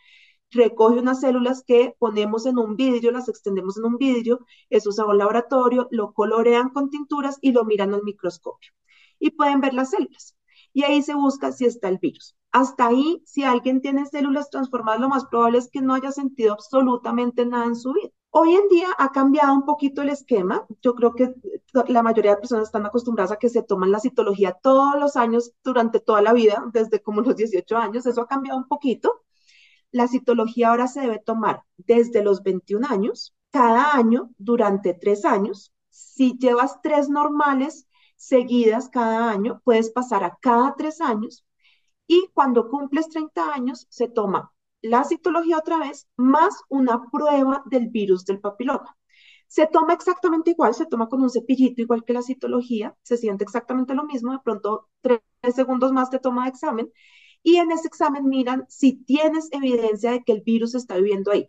[0.52, 5.12] recoge unas células que ponemos en un vidrio, las extendemos en un vidrio, es usado
[5.12, 8.72] en laboratorio, lo colorean con tinturas y lo miran al microscopio.
[9.18, 10.36] Y pueden ver las células.
[10.72, 12.36] Y ahí se busca si está el virus.
[12.50, 16.52] Hasta ahí, si alguien tiene células transformadas, lo más probable es que no haya sentido
[16.52, 18.10] absolutamente nada en su vida.
[18.30, 20.66] Hoy en día ha cambiado un poquito el esquema.
[20.80, 21.34] Yo creo que
[21.88, 25.52] la mayoría de personas están acostumbradas a que se toman la citología todos los años
[25.62, 28.06] durante toda la vida, desde como los 18 años.
[28.06, 29.22] Eso ha cambiado un poquito.
[29.92, 35.72] La citología ahora se debe tomar desde los 21 años, cada año durante tres años.
[35.90, 41.44] Si llevas tres normales seguidas cada año, puedes pasar a cada tres años
[42.06, 44.52] y cuando cumples 30 años se toma
[44.82, 48.96] la citología otra vez más una prueba del virus del papiloma.
[49.46, 53.44] Se toma exactamente igual, se toma con un cepillito igual que la citología, se siente
[53.44, 55.20] exactamente lo mismo, de pronto tres
[55.54, 56.90] segundos más te toma examen
[57.42, 61.48] y en ese examen miran si tienes evidencia de que el virus está viviendo ahí.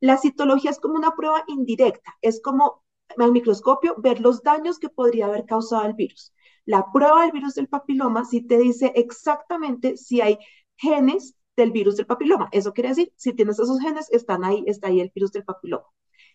[0.00, 2.84] La citología es como una prueba indirecta, es como
[3.16, 6.32] al microscopio ver los daños que podría haber causado el virus.
[6.64, 10.38] La prueba del virus del papiloma sí te dice exactamente si hay
[10.76, 12.48] genes del virus del papiloma.
[12.52, 15.86] Eso quiere decir, si tienes esos genes, están ahí, está ahí el virus del papiloma.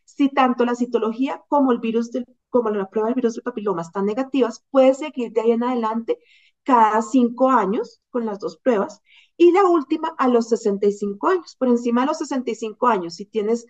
[0.06, 3.82] Si tanto la citología como el virus del, como la prueba del virus del papiloma
[3.82, 6.20] están negativas, puedes seguir de ahí en adelante
[6.64, 9.02] cada cinco años con las dos pruebas
[9.38, 11.56] y la última a los 65 años.
[11.58, 13.66] Por encima de los 65 años, si tienes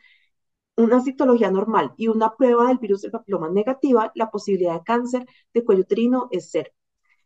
[0.75, 5.25] una citología normal y una prueba del virus del papiloma negativa, la posibilidad de cáncer
[5.53, 6.71] de cuello uterino es cero.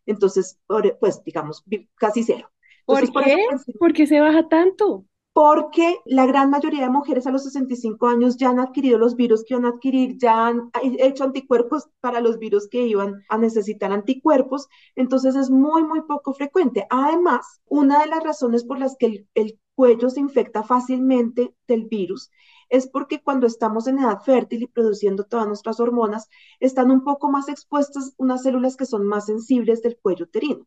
[0.06, 0.60] Entonces,
[1.00, 1.64] pues digamos,
[1.96, 2.50] casi cero.
[2.86, 3.46] ¿Por qué?
[3.80, 5.06] ¿Por qué se baja tanto?
[5.38, 9.44] Porque la gran mayoría de mujeres a los 65 años ya han adquirido los virus
[9.44, 13.92] que iban a adquirir, ya han hecho anticuerpos para los virus que iban a necesitar
[13.92, 16.88] anticuerpos, entonces es muy, muy poco frecuente.
[16.90, 21.86] Además, una de las razones por las que el, el cuello se infecta fácilmente del
[21.86, 22.32] virus
[22.70, 27.30] es porque cuando estamos en edad fértil y produciendo todas nuestras hormonas, están un poco
[27.30, 30.66] más expuestas unas células que son más sensibles del cuello uterino.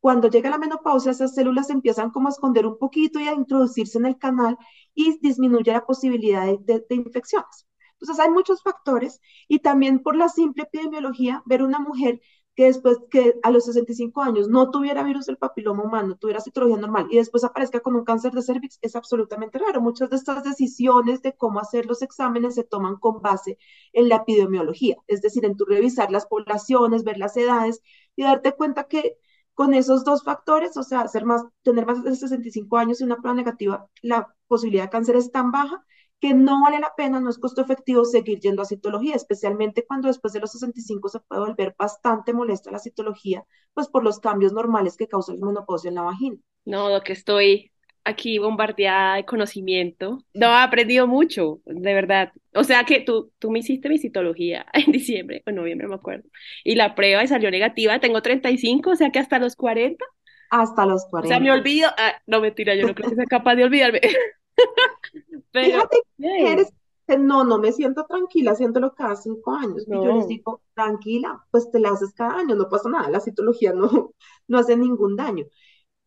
[0.00, 3.98] Cuando llega la menopausia, esas células empiezan como a esconder un poquito y a introducirse
[3.98, 4.56] en el canal
[4.94, 7.66] y disminuye la posibilidad de, infecciones.
[8.00, 12.20] Entonces hay muchos factores y también por la simple epidemiología, ver una mujer
[12.54, 16.78] que después que a los 65 años no tuviera virus del papiloma humano, tuviera citología
[16.78, 19.82] normal y después aparezca con un cáncer de cervix es absolutamente raro.
[19.82, 23.58] Muchas de estas decisiones de cómo hacer los exámenes se toman con base
[23.92, 27.82] en la epidemiología, es decir, en tu revisar las poblaciones, ver las edades
[28.16, 29.18] y darte cuenta que
[29.54, 33.16] con esos dos factores, o sea, ser más, tener más de 65 años y una
[33.16, 35.84] prueba negativa, la posibilidad de cáncer es tan baja
[36.20, 40.08] que no vale la pena, no es costo efectivo seguir yendo a citología, especialmente cuando
[40.08, 44.52] después de los 65 se puede volver bastante molesta la citología, pues por los cambios
[44.52, 46.36] normales que causa la menopausia en la vagina.
[46.66, 47.72] No, lo que estoy
[48.04, 50.24] aquí bombardeada de conocimiento.
[50.34, 52.32] No, he aprendido mucho, de verdad.
[52.54, 56.28] O sea que tú, tú me hiciste mi citología en diciembre o noviembre, me acuerdo.
[56.64, 60.04] Y la prueba salió negativa, tengo 35, o sea que hasta los 40.
[60.50, 61.26] Hasta los 40.
[61.26, 61.90] O sea, me olvido.
[61.96, 64.00] Ah, no, mentira, yo no creo que sea capaz de olvidarme.
[65.52, 66.72] Pero, Fíjate que eres
[67.18, 69.84] no, no me siento tranquila haciéndolo cada cinco años.
[69.86, 73.20] Y yo les digo, tranquila, pues te la haces cada año, no pasa nada, la
[73.20, 74.14] citología no,
[74.48, 75.46] no hace ningún daño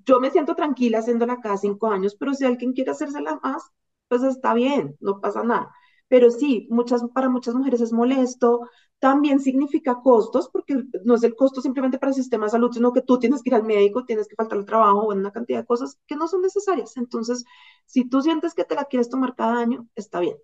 [0.06, 3.64] yo me siento tranquila haciéndola cada cinco años, pero si alguien quiere hacérsela más,
[4.08, 5.72] pues está bien, no pasa nada.
[6.08, 11.36] Pero sí, muchas, para muchas mujeres es molesto, también significa costos, porque no es el
[11.36, 14.06] costo simplemente para el sistema de salud, sino que tú tienes que ir al médico,
[14.06, 16.96] tienes que faltar al trabajo una cantidad de cosas que no son necesarias.
[16.98, 17.44] Entonces,
[17.86, 20.38] si tú sientes que te la quieres tomar cada año, está bien.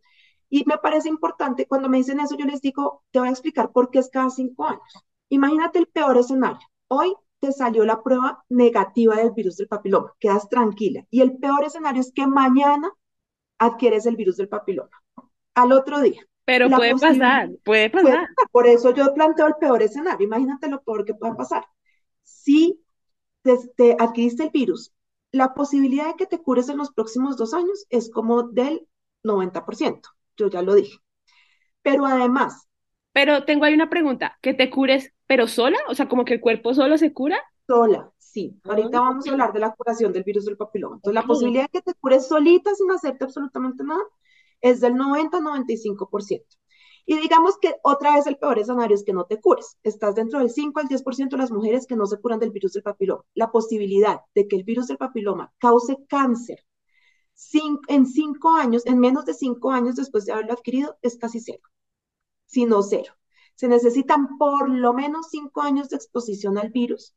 [0.50, 3.72] Y me parece importante, cuando me dicen eso, yo les digo, te voy a explicar
[3.72, 4.82] por qué es cada cinco años.
[5.30, 6.60] Imagínate el peor escenario.
[6.88, 11.06] Hoy te salió la prueba negativa del virus del papiloma, quedas tranquila.
[11.10, 12.92] Y el peor escenario es que mañana
[13.58, 14.92] adquieres el virus del papiloma.
[15.56, 16.22] Al otro día.
[16.46, 18.28] Pero puede pasar, puede pasar.
[18.52, 20.26] Por eso yo planteo el peor escenario.
[20.26, 21.64] Imagínate lo peor que pueda pasar.
[22.24, 22.82] Si
[23.44, 24.92] te, adquiriste el virus,
[25.32, 28.88] la posibilidad de que te cures en los próximos dos años es como del
[29.24, 30.02] 90%.
[30.38, 30.98] Yo ya lo dije.
[31.84, 32.68] Pero además.
[33.14, 36.42] Pero tengo ahí una pregunta, ¿que te cures pero sola, o sea, como que el
[36.42, 37.40] cuerpo solo se cura.
[37.68, 38.60] Sola, sí.
[38.64, 40.96] Ahorita ah, vamos a hablar de la curación del virus del papiloma.
[40.96, 44.02] Entonces, la posibilidad de que te cures solita sin hacerte absolutamente nada
[44.60, 46.58] es del 90-95%.
[47.06, 49.78] Y digamos que otra vez el peor escenario es que no te cures.
[49.84, 52.74] Estás dentro del 5 al 10% de las mujeres que no se curan del virus
[52.74, 53.24] del papiloma.
[53.36, 56.66] La posibilidad de que el virus del papiloma cause cáncer
[57.88, 61.62] en 5 años, en menos de 5 años después de haberlo adquirido, es casi cero,
[62.48, 63.14] si no cero.
[63.60, 67.14] Se necesitan por lo menos cinco años de exposición al virus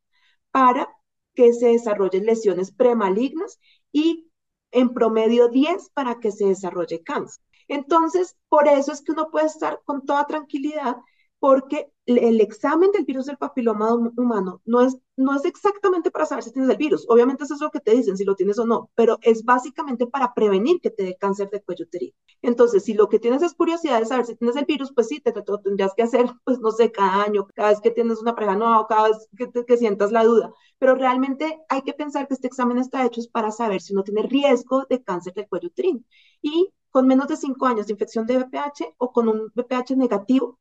[0.51, 0.89] para
[1.37, 3.61] que se desarrollen lesiones premalignas
[3.93, 4.29] y
[4.73, 7.45] en promedio 10 para que se desarrolle cáncer.
[7.69, 10.97] Entonces, por eso es que uno puede estar con toda tranquilidad
[11.43, 16.45] porque el examen del virus del papiloma humano no es, no es exactamente para saber
[16.45, 17.05] si tienes el virus.
[17.09, 20.07] Obviamente eso es lo que te dicen, si lo tienes o no, pero es básicamente
[20.07, 22.15] para prevenir que te dé cáncer de cuello uterino.
[22.43, 25.19] Entonces, si lo que tienes es curiosidad de saber si tienes el virus, pues sí,
[25.19, 28.37] te, lo tendrías que hacer, pues no sé, cada año, cada vez que tienes una
[28.37, 30.53] pareja nueva o cada vez que, que sientas la duda.
[30.79, 34.23] Pero realmente hay que pensar que este examen está hecho para saber si uno tiene
[34.23, 36.03] riesgo de cáncer del cuello uterino.
[36.41, 40.61] Y con menos de cinco años de infección de BPH o con un BPH negativo,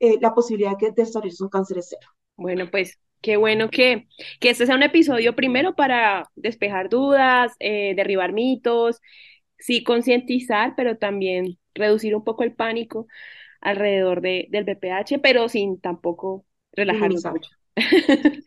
[0.00, 2.10] eh, la posibilidad de que desarrolles un cáncer es cero.
[2.36, 4.08] Bueno, pues qué bueno que,
[4.40, 9.00] que este sea un episodio primero para despejar dudas, eh, derribar mitos,
[9.58, 13.06] sí concientizar, pero también reducir un poco el pánico
[13.60, 17.50] alrededor de, del BPH, pero sin tampoco relajarnos mucho.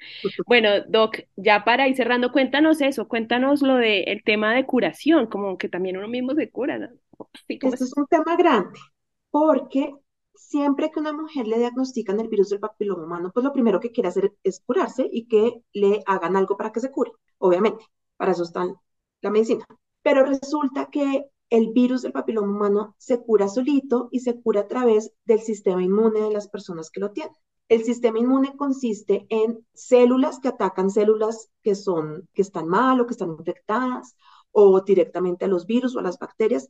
[0.47, 5.27] bueno, Doc, ya para ir cerrando, cuéntanos eso, cuéntanos lo del el tema de curación,
[5.27, 6.77] como que también uno mismo se cura.
[6.77, 6.89] ¿no?
[7.47, 8.79] Esto es un tema grande,
[9.29, 9.93] porque
[10.35, 13.91] siempre que una mujer le diagnostican el virus del papiloma humano, pues lo primero que
[13.91, 17.11] quiere hacer es curarse y que le hagan algo para que se cure.
[17.37, 17.85] Obviamente,
[18.17, 18.65] para eso está
[19.21, 19.65] la medicina.
[20.01, 24.67] Pero resulta que el virus del papiloma humano se cura solito y se cura a
[24.67, 27.35] través del sistema inmune de las personas que lo tienen.
[27.69, 33.05] El sistema inmune consiste en células que atacan células que son que están mal o
[33.05, 34.15] que están infectadas
[34.51, 36.67] o directamente a los virus o a las bacterias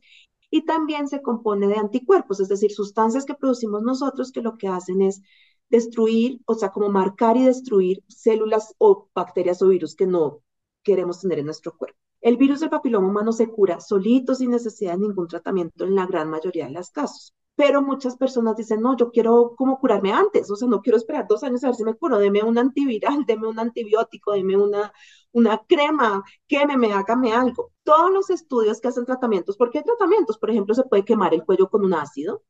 [0.54, 4.68] y también se compone de anticuerpos, es decir, sustancias que producimos nosotros que lo que
[4.68, 5.20] hacen es
[5.68, 10.44] destruir, o sea, como marcar y destruir células o bacterias o virus que no
[10.84, 11.98] queremos tener en nuestro cuerpo.
[12.20, 16.06] El virus del papiloma humano se cura solito sin necesidad de ningún tratamiento en la
[16.06, 17.34] gran mayoría de los casos.
[17.56, 21.26] Pero muchas personas dicen, no, yo quiero como curarme antes, o sea, no quiero esperar
[21.28, 24.92] dos años a ver si me curo, deme un antiviral, deme un antibiótico, deme una,
[25.34, 27.72] una crema, quémeme, hágame algo.
[27.82, 31.44] Todos los estudios que hacen tratamientos, porque hay tratamientos, por ejemplo, se puede quemar el
[31.44, 32.42] cuello con un ácido,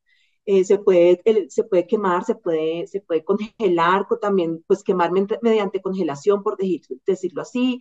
[0.46, 5.10] eh, se, puede, se puede quemar, se puede, se puede congelar, también pues quemar
[5.42, 6.58] mediante congelación, por
[7.06, 7.80] decirlo así.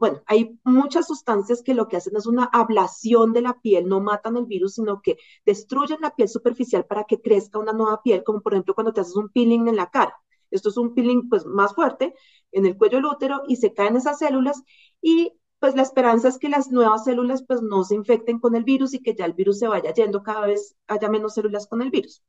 [0.00, 4.00] bueno, hay muchas sustancias que lo que hacen es una ablación de la piel, no
[4.00, 8.22] matan el virus, sino que destruyen la piel superficial para que crezca una nueva piel,
[8.24, 10.14] como por ejemplo cuando te haces un peeling en la cara.
[10.50, 12.14] Esto es un peeling pues más fuerte
[12.52, 14.62] en el cuello del útero y se caen esas células
[15.00, 18.64] y pues la esperanza es que las nuevas células pues no se infecten con el
[18.64, 21.82] virus y que ya el virus se vaya yendo, cada vez haya menos células con
[21.82, 22.22] el virus.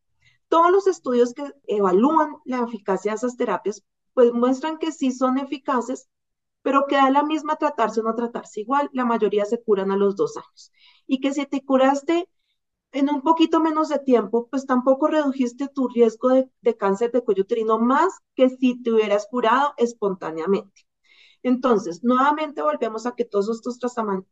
[0.50, 5.38] Todos los estudios que evalúan la eficacia de esas terapias pues muestran que sí son
[5.38, 6.10] eficaces,
[6.62, 9.96] pero que da la misma tratarse o no tratarse igual, la mayoría se curan a
[9.96, 10.72] los dos años.
[11.08, 12.28] Y que si te curaste
[12.94, 17.44] en un poquito menos de tiempo, pues tampoco redujiste tu riesgo de, cáncer de cuello
[17.44, 20.86] uterino más que si te hubieras curado espontáneamente.
[21.44, 23.80] Entonces, nuevamente volvemos a que todos estos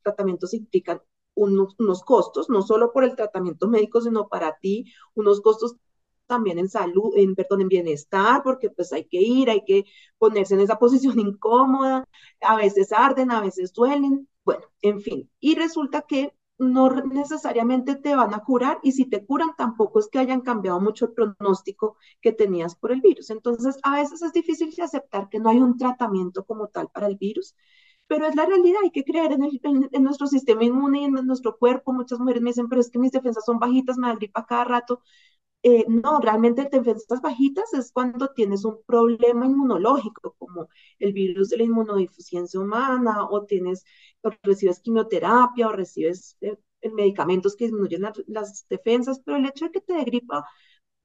[0.04, 1.02] tratamientos implican
[1.36, 5.78] unos, costos, no solo por el tratamiento médico, sino para ti, unos costos
[6.28, 9.86] también en salud, en, perdón, en bienestar, porque pues hay que ir, hay que
[10.18, 12.06] ponerse en esa posición incómoda,
[12.42, 15.30] a veces arden, a veces duelen, bueno, en fin.
[15.40, 20.10] Y resulta que no necesariamente te van a curar y si te curan tampoco es
[20.10, 23.30] que hayan cambiado mucho el pronóstico que tenías por el virus.
[23.30, 27.16] Entonces, a veces es difícil aceptar que no hay un tratamiento como tal para el
[27.18, 27.56] virus,
[28.08, 29.44] pero es la realidad, hay que creer en,
[29.92, 31.94] en, nuestro sistema inmune y en nuestro cuerpo.
[31.94, 34.66] Muchas mujeres me dicen, pero es que mis defensas son bajitas, me da gripa cada
[34.66, 35.02] rato.
[35.62, 40.70] Eh, no, realmente defensas bajitas es cuando tienes un problema inmunológico, como
[41.00, 43.84] el virus de la inmunodeficiencia humana, o tienes,
[44.22, 46.58] o recibes quimioterapia, o recibes eh,
[46.94, 50.46] medicamentos que disminuyen las defensas, pero el hecho de que te dé gripa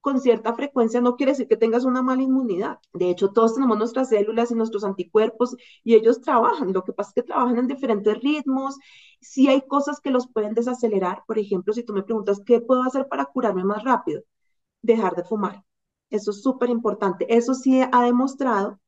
[0.01, 2.79] con cierta frecuencia no quiere decir que tengas una mala inmunidad.
[2.93, 6.73] De hecho, todos tenemos nuestras células y nuestros anticuerpos y ellos trabajan.
[6.73, 8.77] Lo que pasa es que trabajan en diferentes ritmos.
[9.21, 12.83] Si hay cosas que los pueden desacelerar, por ejemplo, si tú me preguntas qué puedo
[12.85, 14.23] hacer para curarme más rápido,
[14.85, 15.65] dejar de fumar.
[16.11, 17.27] Eso es súper importante.
[17.29, 18.81] Eso sí ha demostrado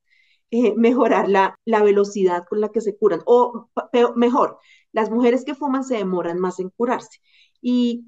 [0.51, 3.21] eh, mejorar la, la, velocidad con la que se curan.
[3.27, 3.69] O
[4.17, 4.59] mejor,
[4.93, 7.21] las mujeres que fuman se demoran más en curarse.
[7.61, 8.07] Y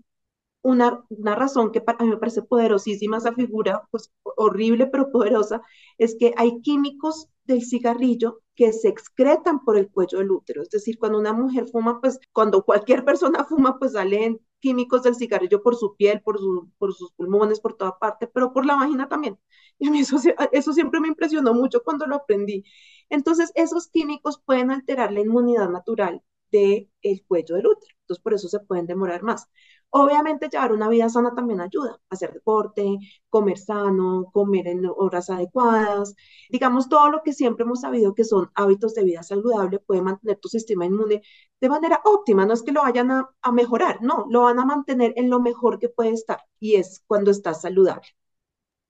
[0.63, 5.63] una, una, razón que para mí me parece poderosísima esa figura, pues horrible pero poderosa,
[5.99, 10.63] es que hay químicos del cigarrillo que se excretan por el cuello del útero.
[10.63, 15.15] Es decir, cuando una mujer fuma, pues cuando cualquier persona fuma, pues salen químicos del
[15.17, 18.77] cigarrillo por su piel, por, su, por sus pulmones, por toda parte, pero por la
[18.77, 19.39] vagina también.
[19.81, 20.17] Y a mí eso,
[20.53, 22.65] eso siempre me impresionó mucho cuando lo aprendí.
[23.11, 27.95] Entonces, esos químicos pueden alterar la inmunidad natural del el cuello del útero.
[28.03, 29.47] Entonces, por eso se pueden demorar más.
[29.91, 32.99] Obviamente llevar una vida sana también ayuda, hacer deporte,
[33.31, 36.15] comer sano, comer en horas adecuadas,
[36.51, 40.39] digamos todo lo que siempre hemos sabido que son hábitos de vida saludable puede mantener
[40.39, 41.23] tu sistema inmune
[41.61, 45.15] de manera óptima, no es que lo vayan a, mejorar, no, lo van a mantener
[45.17, 48.09] en lo mejor que puede estar y es cuando estás saludable.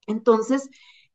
[0.07, 0.68] Entonces,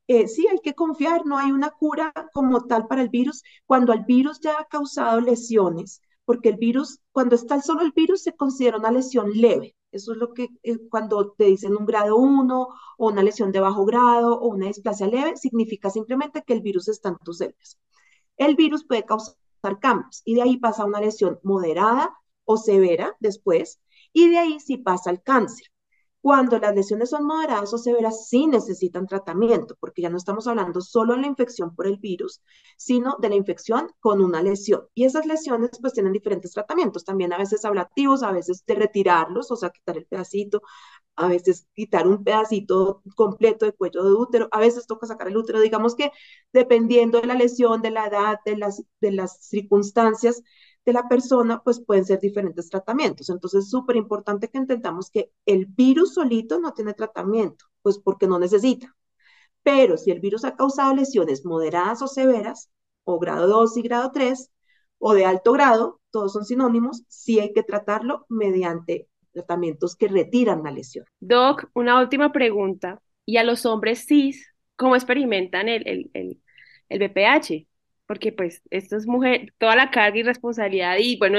[0.06, 3.42] eh, sí, hay que confiar, no hay una cura como tal para el virus.
[3.66, 8.22] Cuando el virus ya ha causado lesiones, porque el virus, cuando está solo el virus,
[8.22, 9.76] se considera una lesión leve.
[9.92, 13.60] Eso es lo que eh, cuando te dicen un grado 1 o una lesión de
[13.60, 17.78] bajo grado o una displasia leve, significa simplemente que el virus está en tus células.
[18.36, 19.36] El virus puede causar
[19.80, 23.80] cambios y de ahí pasa a una lesión moderada o severa después
[24.12, 25.68] y de ahí sí pasa al cáncer.
[26.24, 30.80] Cuando las lesiones son moderadas o severas, sí necesitan tratamiento, porque ya no estamos hablando
[30.80, 32.40] solo de la infección por el virus,
[32.78, 34.86] sino de la infección con una lesión.
[34.94, 39.50] Y esas lesiones pues tienen diferentes tratamientos, también a veces ablativos, a veces de retirarlos,
[39.50, 40.62] o sea, quitar el pedacito,
[41.16, 45.36] a veces quitar un pedacito completo de cuello de útero, a veces toca sacar el
[45.36, 46.10] útero, digamos que
[46.54, 50.42] dependiendo de la lesión, de la edad, de las, de las circunstancias,
[50.84, 53.30] de la persona, pues pueden ser diferentes tratamientos.
[53.30, 58.26] Entonces, es súper importante que entendamos que el virus solito no tiene tratamiento, pues porque
[58.26, 58.94] no necesita.
[59.62, 62.70] Pero si el virus ha causado lesiones moderadas o severas,
[63.04, 64.50] o grado 2 y grado 3,
[64.98, 70.62] o de alto grado, todos son sinónimos, sí hay que tratarlo mediante tratamientos que retiran
[70.62, 71.06] la lesión.
[71.20, 73.00] Doc, una última pregunta.
[73.26, 76.40] ¿Y a los hombres cis cómo experimentan el, el, el,
[76.88, 77.66] el BPH,
[78.06, 81.38] porque pues esto es mujer, toda la carga y responsabilidad y bueno,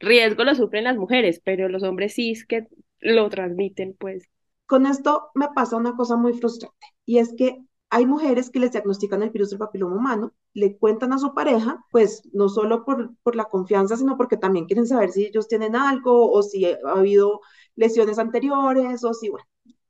[0.00, 2.66] riesgo lo sufren las mujeres, pero los hombres sí es que
[3.00, 4.28] lo transmiten pues.
[4.66, 7.58] Con esto me pasa una cosa muy frustrante y es que
[7.90, 11.82] hay mujeres que les diagnostican el virus del papiloma humano, le cuentan a su pareja,
[11.90, 15.74] pues no solo por, por la confianza, sino porque también quieren saber si ellos tienen
[15.74, 17.40] algo o si ha habido
[17.76, 19.46] lesiones anteriores o si, bueno,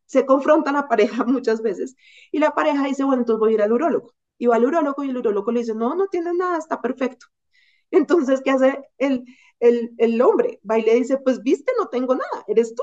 [0.06, 1.96] se confronta la pareja muchas veces
[2.32, 4.14] y la pareja dice, bueno, entonces voy a ir al urólogo.
[4.38, 7.26] Y va al urólogo y el urólogo le dice, no, no tiene nada, está perfecto.
[7.90, 9.24] Entonces, ¿qué hace el,
[9.60, 10.60] el, el hombre?
[10.68, 12.82] Va y le dice, pues viste, no tengo nada, eres tú.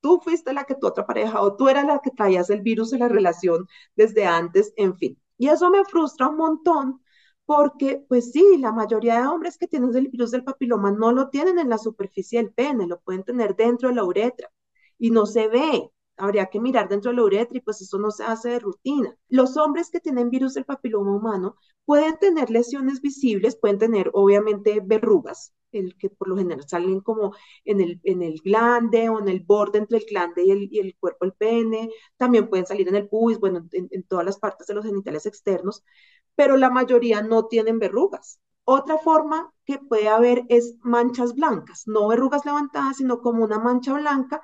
[0.00, 2.92] Tú fuiste la que tu otra pareja o tú eras la que traías el virus
[2.92, 5.20] en la relación desde antes, en fin.
[5.36, 7.02] Y eso me frustra un montón
[7.44, 11.28] porque, pues sí, la mayoría de hombres que tienen el virus del papiloma no lo
[11.30, 14.50] tienen en la superficie del pene, lo pueden tener dentro de la uretra
[14.98, 15.90] y no se ve
[16.20, 19.16] habría que mirar dentro de la uretra y pues eso no se hace de rutina.
[19.28, 24.80] Los hombres que tienen virus del papiloma humano pueden tener lesiones visibles, pueden tener obviamente
[24.84, 29.40] verrugas, que por lo general salen como en el, en el glande o en el
[29.40, 32.96] borde entre el glande y el, y el cuerpo del pene, también pueden salir en
[32.96, 35.84] el pubis, bueno, en, en todas las partes de los genitales externos,
[36.34, 38.40] pero la mayoría no tienen verrugas.
[38.64, 43.94] Otra forma que puede haber es manchas blancas, no verrugas levantadas, sino como una mancha
[43.94, 44.40] blanca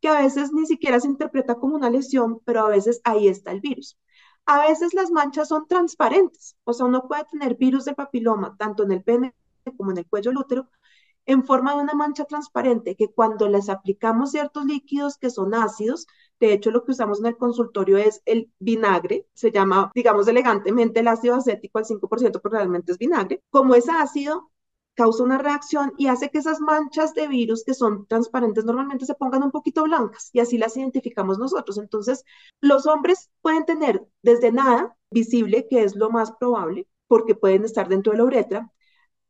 [0.00, 3.52] que a veces ni siquiera se interpreta como una lesión, pero a veces ahí está
[3.52, 3.98] el virus.
[4.46, 8.82] A veces las manchas son transparentes, o sea, uno puede tener virus de papiloma tanto
[8.84, 9.34] en el pene
[9.76, 10.64] como en el cuello del
[11.26, 16.06] en forma de una mancha transparente que cuando les aplicamos ciertos líquidos que son ácidos,
[16.40, 21.00] de hecho lo que usamos en el consultorio es el vinagre, se llama, digamos elegantemente,
[21.00, 23.42] el ácido acético al 5%, pero realmente es vinagre.
[23.50, 24.50] Como es ácido,
[24.94, 29.14] causa una reacción y hace que esas manchas de virus que son transparentes normalmente se
[29.14, 31.78] pongan un poquito blancas y así las identificamos nosotros.
[31.78, 32.24] Entonces,
[32.60, 37.88] los hombres pueden tener desde nada visible, que es lo más probable, porque pueden estar
[37.88, 38.72] dentro de la uretra,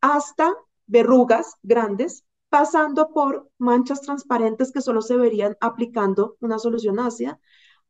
[0.01, 0.55] hasta
[0.87, 7.41] verrugas grandes, pasando por manchas transparentes que solo se verían aplicando una solución ácida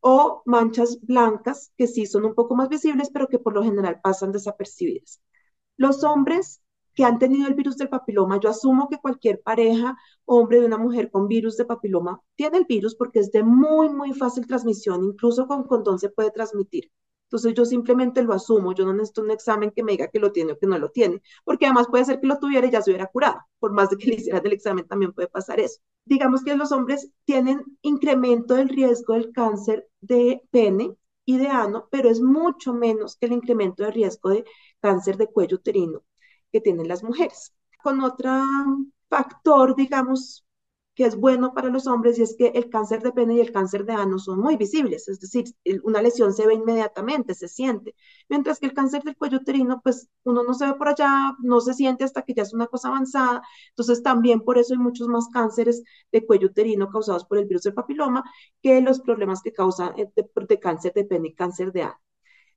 [0.00, 4.00] o manchas blancas que sí son un poco más visibles, pero que por lo general
[4.02, 5.20] pasan desapercibidas.
[5.76, 6.62] Los hombres
[6.94, 9.96] que han tenido el virus del papiloma, yo asumo que cualquier pareja,
[10.26, 13.88] hombre de una mujer con virus de papiloma, tiene el virus porque es de muy,
[13.88, 16.90] muy fácil transmisión, incluso con condón se puede transmitir.
[17.30, 20.32] Entonces yo simplemente lo asumo, yo no necesito un examen que me diga que lo
[20.32, 22.82] tiene o que no lo tiene, porque además puede ser que lo tuviera y ya
[22.82, 25.80] se hubiera curado, por más de que le hicieran el examen también puede pasar eso.
[26.04, 31.86] Digamos que los hombres tienen incremento del riesgo del cáncer de pene y de ano,
[31.90, 34.44] pero es mucho menos que el incremento de riesgo de
[34.80, 36.02] cáncer de cuello uterino
[36.50, 37.54] que tienen las mujeres.
[37.82, 38.30] Con otro
[39.08, 40.44] factor, digamos,
[40.94, 43.52] que es bueno para los hombres y es que el cáncer de pene y el
[43.52, 45.44] cáncer de ano son muy visibles, es decir,
[45.84, 47.94] una lesión se ve inmediatamente, se siente,
[48.28, 51.60] mientras que el cáncer del cuello uterino, pues uno no se ve por allá, no
[51.60, 55.08] se siente hasta que ya es una cosa avanzada, entonces también por eso hay muchos
[55.08, 55.82] más cánceres
[56.12, 58.24] de cuello uterino causados por el virus del papiloma
[58.62, 60.10] que los problemas que causa de,
[60.48, 61.94] de cáncer de pene y cáncer de ano.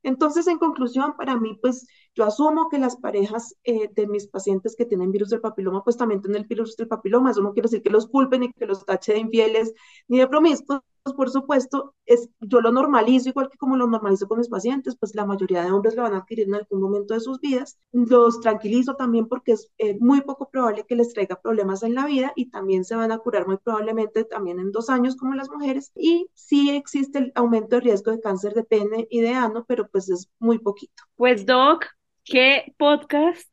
[0.04, 4.76] Entonces, en conclusión, para mí, pues yo asumo que las parejas eh, de mis pacientes
[4.76, 7.30] que tienen virus del papiloma, pues también tienen el virus del papiloma.
[7.30, 9.72] Eso no quiere decir que los culpen ni que los tache de infieles
[10.06, 10.80] ni de promiscuos,
[11.12, 15.14] por supuesto, es, yo lo normalizo igual que como lo normalizo con mis pacientes, pues
[15.14, 17.78] la mayoría de hombres lo van a adquirir en algún momento de sus vidas.
[17.92, 22.06] Los tranquilizo también porque es eh, muy poco probable que les traiga problemas en la
[22.06, 25.50] vida y también se van a curar muy probablemente también en dos años como las
[25.50, 25.92] mujeres.
[25.94, 29.88] Y sí existe el aumento de riesgo de cáncer de pene y de ano, pero
[29.88, 31.02] pues es muy poquito.
[31.16, 31.84] Pues Doc,
[32.24, 33.50] qué podcast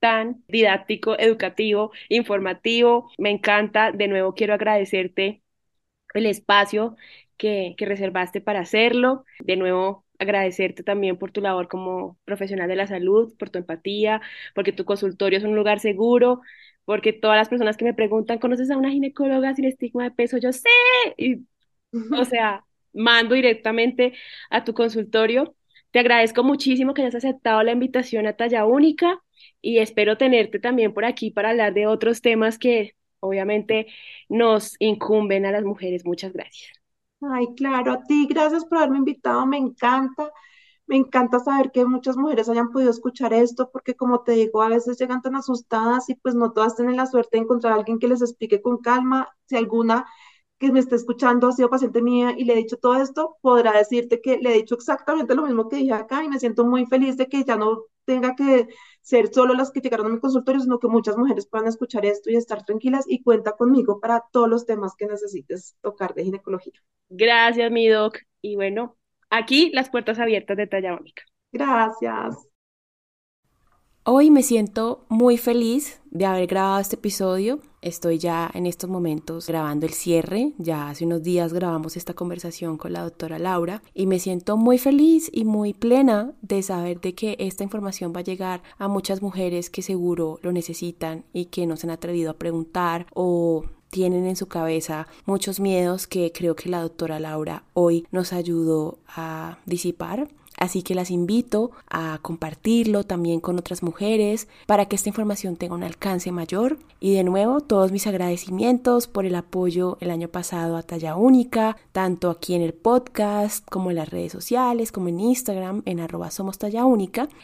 [0.00, 3.10] tan didáctico, educativo, informativo.
[3.16, 3.90] Me encanta.
[3.92, 5.42] De nuevo quiero agradecerte
[6.14, 6.96] el espacio
[7.36, 9.24] que, que reservaste para hacerlo.
[9.40, 14.20] De nuevo, agradecerte también por tu labor como profesional de la salud, por tu empatía,
[14.54, 16.40] porque tu consultorio es un lugar seguro,
[16.84, 20.38] porque todas las personas que me preguntan, ¿conoces a una ginecóloga sin estigma de peso?
[20.38, 20.68] Yo sé,
[21.16, 21.46] y,
[22.14, 24.14] o sea, mando directamente
[24.50, 25.54] a tu consultorio.
[25.90, 29.20] Te agradezco muchísimo que hayas aceptado la invitación a Talla Única
[29.60, 33.86] y espero tenerte también por aquí para hablar de otros temas que obviamente
[34.28, 36.04] nos incumben a las mujeres.
[36.04, 36.72] Muchas gracias.
[37.22, 40.32] Ay, claro, a ti, gracias por haberme invitado, me encanta.
[40.86, 44.68] Me encanta saber que muchas mujeres hayan podido escuchar esto, porque como te digo, a
[44.68, 47.98] veces llegan tan asustadas y pues no todas tienen la suerte de encontrar a alguien
[47.98, 49.28] que les explique con calma.
[49.46, 50.06] Si alguna
[50.58, 53.72] que me está escuchando ha sido paciente mía y le he dicho todo esto, podrá
[53.78, 56.86] decirte que le he dicho exactamente lo mismo que dije acá y me siento muy
[56.86, 58.68] feliz de que ya no tenga que
[59.00, 62.30] ser solo las que llegaron a mi consultorio, sino que muchas mujeres puedan escuchar esto
[62.30, 66.74] y estar tranquilas y cuenta conmigo para todos los temas que necesites tocar de ginecología.
[67.08, 68.18] Gracias, mi doc.
[68.42, 68.96] Y bueno,
[69.30, 71.22] aquí las puertas abiertas de Talla Única.
[71.52, 72.36] Gracias.
[74.04, 77.60] Hoy me siento muy feliz de haber grabado este episodio.
[77.82, 80.52] Estoy ya en estos momentos grabando el cierre.
[80.58, 84.76] Ya hace unos días grabamos esta conversación con la doctora Laura y me siento muy
[84.76, 89.22] feliz y muy plena de saber de que esta información va a llegar a muchas
[89.22, 94.26] mujeres que seguro lo necesitan y que no se han atrevido a preguntar o tienen
[94.26, 99.58] en su cabeza muchos miedos que creo que la doctora Laura hoy nos ayudó a
[99.64, 100.28] disipar.
[100.60, 105.74] Así que las invito a compartirlo también con otras mujeres para que esta información tenga
[105.74, 106.78] un alcance mayor.
[107.00, 111.78] Y de nuevo, todos mis agradecimientos por el apoyo el año pasado a Talla Única,
[111.92, 116.30] tanto aquí en el podcast como en las redes sociales, como en Instagram, en arroba
[116.30, 116.58] somos.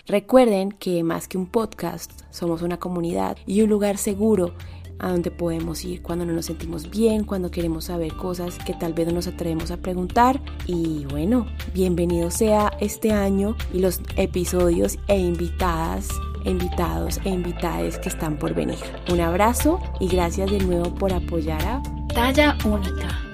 [0.06, 4.52] Recuerden que más que un podcast, somos una comunidad y un lugar seguro
[4.98, 8.92] a donde podemos ir cuando no nos sentimos bien, cuando queremos saber cosas que tal
[8.92, 10.40] vez no nos atrevemos a preguntar.
[10.66, 16.08] Y bueno, bienvenido sea este año y los episodios e invitadas
[16.44, 18.78] invitados e invitadas que están por venir.
[19.10, 21.82] Un abrazo y gracias de nuevo por apoyar a
[22.14, 23.25] Talla Única.